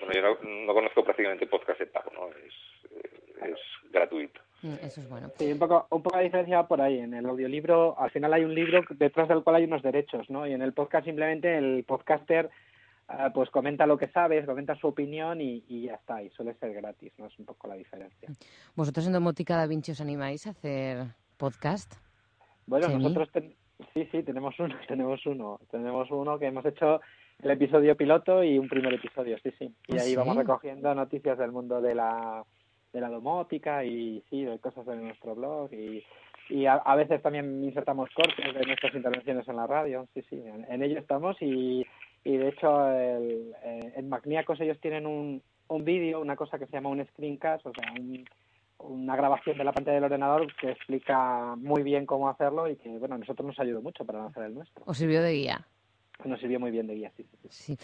Bueno, 0.00 0.14
yo 0.14 0.48
no, 0.48 0.72
conozco 0.72 1.04
prácticamente 1.04 1.46
podcast 1.46 1.80
de 1.80 1.86
pago, 1.86 2.10
¿no? 2.12 2.28
Es, 2.28 2.54
eh, 2.92 3.52
es 3.52 3.90
gratuito. 3.90 4.40
Mm, 4.62 4.74
eso 4.82 5.00
es 5.00 5.08
bueno. 5.08 5.30
Sí, 5.38 5.52
un 5.52 5.58
poco, 5.58 5.86
un 5.90 6.02
poco 6.02 6.18
diferencia 6.18 6.62
por 6.64 6.80
ahí. 6.80 6.98
En 6.98 7.14
el 7.14 7.26
audiolibro, 7.26 7.98
al 7.98 8.10
final 8.10 8.32
hay 8.32 8.44
un 8.44 8.54
libro 8.54 8.82
detrás 8.90 9.28
del 9.28 9.42
cual 9.42 9.56
hay 9.56 9.64
unos 9.64 9.82
derechos, 9.82 10.28
¿no? 10.28 10.46
Y 10.46 10.52
en 10.52 10.62
el 10.62 10.72
podcast 10.72 11.04
simplemente 11.04 11.56
el 11.56 11.84
podcaster 11.84 12.50
uh, 13.08 13.32
pues 13.32 13.50
comenta 13.50 13.86
lo 13.86 13.96
que 13.96 14.08
sabes, 14.08 14.44
comenta 14.44 14.74
su 14.76 14.88
opinión 14.88 15.40
y, 15.40 15.64
y, 15.68 15.82
ya 15.82 15.94
está. 15.94 16.22
Y 16.22 16.30
suele 16.30 16.54
ser 16.54 16.74
gratis, 16.74 17.12
¿no? 17.18 17.26
Es 17.26 17.38
un 17.38 17.46
poco 17.46 17.68
la 17.68 17.74
diferencia. 17.74 18.28
¿Vosotros 18.74 19.06
en 19.06 19.12
Domótica 19.12 19.56
Da 19.56 19.66
Vinci 19.66 19.92
os 19.92 20.00
animáis 20.00 20.46
a 20.46 20.50
hacer 20.50 21.06
podcast? 21.36 21.94
Bueno, 22.66 22.88
nosotros 22.88 23.28
sí, 23.94 24.08
sí, 24.12 24.22
tenemos 24.22 24.58
uno, 24.58 24.74
tenemos 24.88 25.24
uno. 25.26 25.58
Tenemos 25.70 26.10
uno 26.10 26.38
que 26.38 26.46
hemos 26.46 26.64
hecho 26.66 27.00
el 27.42 27.50
episodio 27.50 27.96
piloto 27.96 28.44
y 28.44 28.58
un 28.58 28.68
primer 28.68 28.92
episodio, 28.92 29.38
sí, 29.42 29.50
sí. 29.58 29.74
Y 29.88 29.96
¿Ah, 29.96 30.02
ahí 30.02 30.14
vamos 30.14 30.36
recogiendo 30.36 30.94
noticias 30.94 31.38
del 31.38 31.52
mundo 31.52 31.80
de 31.80 31.94
la 31.94 32.44
de 32.92 33.00
la 33.00 33.08
domótica 33.08 33.84
y 33.84 34.22
sí, 34.30 34.44
de 34.44 34.58
cosas 34.58 34.86
de 34.86 34.96
nuestro 34.96 35.34
blog 35.34 35.72
y 35.72 36.04
y 36.50 36.66
a, 36.66 36.94
veces 36.96 37.22
también 37.22 37.62
insertamos 37.64 38.10
cortes 38.10 38.52
de 38.52 38.66
nuestras 38.66 38.94
intervenciones 38.94 39.46
en 39.48 39.56
la 39.56 39.66
radio. 39.66 40.08
Sí, 40.12 40.22
sí, 40.28 40.42
en, 40.68 40.82
ello 40.82 40.98
estamos 40.98 41.36
y, 41.40 41.86
y 42.24 42.36
de 42.36 42.48
hecho 42.48 42.88
el, 42.90 43.54
eh, 43.62 43.92
en 43.96 44.08
Magníacos 44.08 44.60
ellos 44.60 44.78
tienen 44.80 45.06
un, 45.06 45.42
un 45.68 45.84
vídeo, 45.84 46.20
una 46.20 46.36
cosa 46.36 46.58
que 46.58 46.66
se 46.66 46.72
llama 46.72 46.90
un 46.90 47.06
screencast, 47.06 47.64
o 47.66 47.72
sea, 47.72 47.94
una 48.78 49.16
grabación 49.16 49.58
de 49.58 49.64
la 49.64 49.72
pantalla 49.72 49.94
del 49.94 50.04
ordenador 50.04 50.52
que 50.56 50.70
explica 50.70 51.54
muy 51.56 51.82
bien 51.82 52.04
cómo 52.04 52.28
hacerlo 52.28 52.68
y 52.68 52.76
que, 52.76 52.88
bueno, 52.98 53.14
a 53.14 53.18
nosotros 53.18 53.46
nos 53.46 53.60
ayudó 53.60 53.80
mucho 53.80 54.04
para 54.04 54.26
hacer 54.26 54.44
el 54.44 54.54
nuestro. 54.54 54.82
¿Os 54.86 54.98
sirvió 54.98 55.22
de 55.22 55.32
guía? 55.32 55.66
Nos 56.24 56.40
sirvió 56.40 56.58
muy 56.58 56.72
bien 56.72 56.88
de 56.88 56.94
guía, 56.94 57.12
sí. 57.16 57.26
sí. 57.48 57.78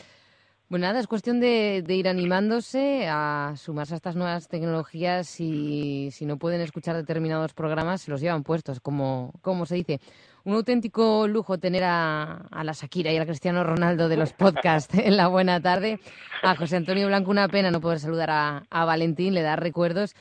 Bueno, 0.69 0.87
nada, 0.89 0.99
es 0.99 1.07
cuestión 1.07 1.39
de, 1.39 1.85
ir 1.89 2.09
animándose 2.09 3.07
a 3.09 3.53
sumarse 3.57 3.95
a 3.95 3.97
estas 3.97 4.17
nuevas 4.17 4.49
tecnologías 4.49 5.41
y 5.41 6.11
si 6.11 6.27
no 6.27 6.39
pueden 6.39 6.61
escuchar 6.61 6.97
determinados 6.97 7.55
programas, 7.55 8.01
se 8.03 8.11
los 8.11 8.21
llevan 8.21 8.43
puestos, 8.43 8.81
como, 8.81 9.33
como 9.43 9.65
se 9.65 9.77
dice. 9.77 10.01
Un 10.43 10.55
auténtico 10.55 11.29
lujo 11.29 11.59
tener 11.59 11.85
a, 11.85 12.49
a 12.51 12.65
la 12.65 12.73
Shakira 12.73 13.13
y 13.13 13.17
al 13.17 13.27
Cristiano 13.27 13.63
Ronaldo 13.63 14.09
de 14.09 14.17
los 14.17 14.33
podcasts 14.33 14.99
en 14.99 15.17
la 15.17 15.29
buena 15.29 15.61
tarde. 15.61 16.01
A 16.43 16.57
José 16.57 16.77
Antonio 16.77 17.07
Blanco, 17.07 17.31
una 17.31 17.47
pena 17.47 17.71
no 17.71 17.81
poder 17.81 18.01
saludar 18.01 18.31
a, 18.31 18.63
a 18.69 18.85
Valentín, 18.85 19.35
le 19.35 19.43
da 19.43 19.55
recuerdos. 19.55 20.17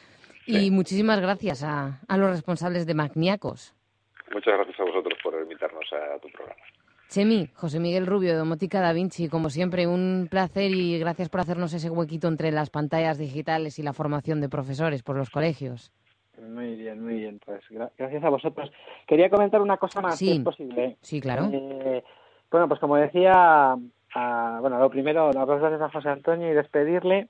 Y 0.46 0.70
muchísimas 0.70 1.22
gracias 1.22 1.64
a, 1.64 2.02
a 2.08 2.18
los 2.18 2.30
responsables 2.30 2.86
de 2.86 2.94
Magniacos. 2.94 3.74
Muchas 4.32 4.54
gracias 4.54 4.80
a 4.80 4.84
vosotros 4.84 5.18
por 5.24 5.42
invitarnos 5.42 5.86
a 5.92 6.20
tu 6.20 6.30
programa. 6.30 6.62
Chemi, 7.10 7.48
José 7.54 7.80
Miguel 7.80 8.08
Rubio, 8.08 8.32
de 8.32 8.38
Domótica 8.38 8.82
Da 8.82 8.94
Vinci, 8.94 9.30
como 9.30 9.50
siempre, 9.50 9.88
un 9.88 10.28
placer 10.30 10.72
y 10.72 11.00
gracias 11.00 11.30
por 11.30 11.42
hacernos 11.42 11.74
ese 11.74 11.90
huequito 11.90 12.28
entre 12.28 12.52
las 12.52 12.70
pantallas 12.70 13.18
digitales 13.18 13.80
y 13.80 13.84
la 13.84 13.94
formación 13.94 14.42
de 14.42 14.50
profesores 14.50 15.04
por 15.04 15.16
los 15.16 15.30
colegios. 15.30 15.92
Muy 16.42 16.76
bien, 16.76 17.04
muy 17.04 17.16
bien. 17.16 17.40
Pues 17.46 17.62
gracias 17.98 18.24
a 18.24 18.30
vosotros. 18.30 18.72
Quería 19.08 19.30
comentar 19.30 19.62
una 19.62 19.78
cosa 19.78 20.02
más, 20.02 20.18
si 20.18 20.32
es 20.32 20.40
posible. 20.40 20.98
Sí, 21.02 21.22
claro. 21.22 21.50
Eh, 21.52 22.04
bueno, 22.52 22.68
pues 22.68 22.80
como 22.80 22.98
decía, 22.98 23.76
bueno, 24.62 24.80
lo 24.80 24.90
primero, 24.90 25.32
las 25.32 25.48
dos 25.48 25.60
gracias 25.60 25.82
a 25.82 25.90
José 25.90 26.10
Antonio 26.10 26.52
y 26.52 26.56
despedirle. 26.56 27.30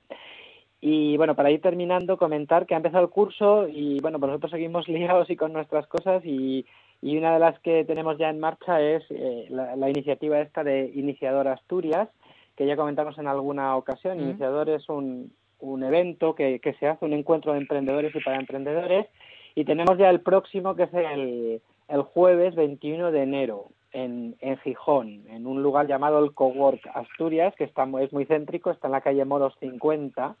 Y 0.80 1.16
bueno, 1.16 1.34
para 1.34 1.50
ir 1.50 1.60
terminando, 1.60 2.18
comentar 2.18 2.66
que 2.66 2.74
ha 2.74 2.76
empezado 2.78 3.04
el 3.04 3.10
curso 3.10 3.66
y 3.68 3.98
bueno, 4.00 4.18
pues 4.18 4.28
nosotros 4.28 4.52
seguimos 4.52 4.88
liados 4.88 5.30
y 5.30 5.36
con 5.36 5.52
nuestras 5.52 5.86
cosas 5.86 6.24
y 6.24 6.66
y 7.02 7.16
una 7.16 7.34
de 7.34 7.40
las 7.40 7.58
que 7.60 7.84
tenemos 7.84 8.18
ya 8.18 8.30
en 8.30 8.40
marcha 8.40 8.80
es 8.80 9.04
eh, 9.10 9.46
la, 9.50 9.88
iniciativa 9.88 10.40
esta 10.40 10.64
de 10.64 10.90
Iniciador 10.94 11.48
Asturias, 11.48 12.08
que 12.56 12.66
ya 12.66 12.76
comentamos 12.76 13.18
en 13.18 13.26
alguna 13.26 13.76
ocasión. 13.76 14.20
Iniciador 14.20 14.70
es 14.70 14.88
un, 14.88 15.32
un 15.60 15.84
evento 15.84 16.34
que, 16.34 16.58
que 16.60 16.74
se 16.74 16.88
hace, 16.88 17.04
un 17.04 17.12
encuentro 17.12 17.52
de 17.52 17.58
emprendedores 17.58 18.14
y 18.14 18.20
para 18.20 18.38
emprendedores. 18.38 19.06
Y 19.54 19.64
tenemos 19.64 19.98
ya 19.98 20.10
el 20.10 20.20
próximo, 20.20 20.74
que 20.74 20.84
es 20.84 20.94
el, 20.94 21.62
el 21.88 22.02
jueves 22.02 22.54
21 22.54 23.10
de 23.12 23.22
enero, 23.22 23.68
en, 23.96 24.36
en 24.40 24.58
Gijón, 24.58 25.24
en 25.28 25.46
un 25.46 25.62
lugar 25.62 25.86
llamado 25.86 26.22
el 26.22 26.34
Cowork 26.34 26.86
Asturias, 26.92 27.54
que 27.56 27.64
está, 27.64 27.88
es 28.00 28.12
muy 28.12 28.26
céntrico, 28.26 28.70
está 28.70 28.88
en 28.88 28.92
la 28.92 29.00
calle 29.00 29.24
Moros 29.24 29.54
50, 29.60 30.36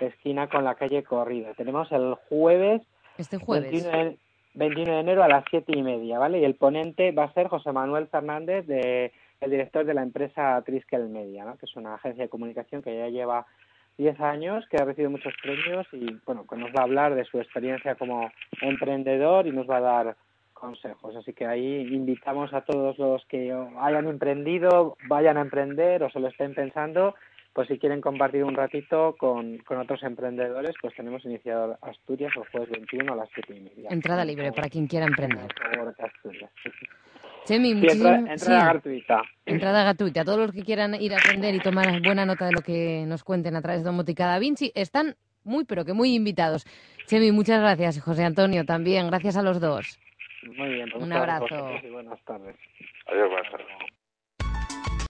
esquina 0.00 0.48
con 0.48 0.64
la 0.64 0.74
calle 0.74 1.04
Corrida. 1.04 1.54
Tenemos 1.54 1.90
el 1.92 2.14
jueves, 2.28 2.82
este 3.16 3.38
jueves. 3.38 3.70
21 3.70 4.16
21 4.56 4.92
de 4.92 5.00
enero 5.00 5.22
a 5.22 5.28
las 5.28 5.44
siete 5.50 5.72
y 5.76 5.82
media, 5.82 6.18
¿vale? 6.18 6.40
Y 6.40 6.44
el 6.44 6.54
ponente 6.54 7.12
va 7.12 7.24
a 7.24 7.32
ser 7.32 7.48
José 7.48 7.72
Manuel 7.72 8.08
Fernández, 8.08 8.66
de, 8.66 9.12
el 9.40 9.50
director 9.50 9.84
de 9.84 9.94
la 9.94 10.02
empresa 10.02 10.60
Triskel 10.64 11.08
Media, 11.08 11.44
¿no? 11.44 11.56
Que 11.58 11.66
es 11.66 11.76
una 11.76 11.94
agencia 11.94 12.24
de 12.24 12.30
comunicación 12.30 12.82
que 12.82 12.96
ya 12.96 13.08
lleva 13.08 13.46
10 13.98 14.20
años, 14.20 14.66
que 14.70 14.78
ha 14.78 14.84
recibido 14.84 15.10
muchos 15.10 15.34
premios 15.42 15.86
y, 15.92 16.06
bueno, 16.24 16.46
que 16.48 16.56
nos 16.56 16.70
va 16.70 16.80
a 16.80 16.84
hablar 16.84 17.14
de 17.14 17.24
su 17.24 17.38
experiencia 17.38 17.94
como 17.94 18.30
emprendedor 18.60 19.46
y 19.46 19.52
nos 19.52 19.68
va 19.68 19.76
a 19.76 19.80
dar 19.80 20.16
consejos. 20.52 21.14
Así 21.16 21.32
que 21.32 21.46
ahí 21.46 21.94
invitamos 21.94 22.52
a 22.54 22.62
todos 22.62 22.98
los 22.98 23.24
que 23.26 23.52
hayan 23.78 24.08
emprendido, 24.08 24.96
vayan 25.08 25.36
a 25.36 25.42
emprender 25.42 26.02
o 26.02 26.10
se 26.10 26.18
lo 26.18 26.28
estén 26.28 26.54
pensando, 26.54 27.14
pues 27.56 27.68
si 27.68 27.78
quieren 27.78 28.02
compartir 28.02 28.44
un 28.44 28.54
ratito 28.54 29.16
con, 29.18 29.56
con 29.60 29.78
otros 29.78 30.02
emprendedores, 30.02 30.74
pues 30.78 30.94
tenemos 30.94 31.24
iniciado 31.24 31.78
Asturias 31.80 32.30
el 32.36 32.46
jueves 32.50 32.68
21 32.68 33.10
a 33.14 33.16
las 33.16 33.30
7 33.32 33.54
y 33.56 33.60
media. 33.60 33.88
Entrada 33.90 34.26
libre 34.26 34.52
para 34.52 34.68
quien 34.68 34.86
quiera 34.86 35.06
emprender. 35.06 35.46
Chemi, 37.46 37.70
entrada, 37.70 38.72
gratuita. 38.72 39.22
Entrada 39.46 39.84
gratuita. 39.84 40.22
Todos 40.26 40.38
los 40.38 40.52
que 40.52 40.64
quieran 40.64 40.96
ir 41.00 41.14
a 41.14 41.16
aprender 41.16 41.54
y 41.54 41.60
tomar 41.60 42.02
buena 42.02 42.26
nota 42.26 42.44
de 42.44 42.52
lo 42.52 42.60
que 42.60 43.06
nos 43.06 43.24
cuenten 43.24 43.56
a 43.56 43.62
través 43.62 43.80
de 43.80 43.86
Domotica 43.86 44.26
Da 44.26 44.38
Vinci 44.38 44.70
están 44.74 45.16
muy, 45.42 45.64
pero 45.64 45.86
que 45.86 45.94
muy 45.94 46.14
invitados. 46.14 46.66
Chemi, 47.06 47.32
muchas 47.32 47.62
gracias. 47.62 48.02
José 48.02 48.24
Antonio 48.24 48.66
también. 48.66 49.06
Gracias 49.06 49.34
a 49.38 49.42
los 49.42 49.60
dos. 49.62 49.98
Muy 50.42 50.74
bien. 50.74 50.90
Pues 50.92 51.02
Un 51.02 51.10
abrazo. 51.10 51.70
Y 51.82 51.88
buenas 51.88 52.22
tardes. 52.26 52.54
Adiós, 53.06 53.30
buenas 53.30 53.50
tardes. 53.50 53.66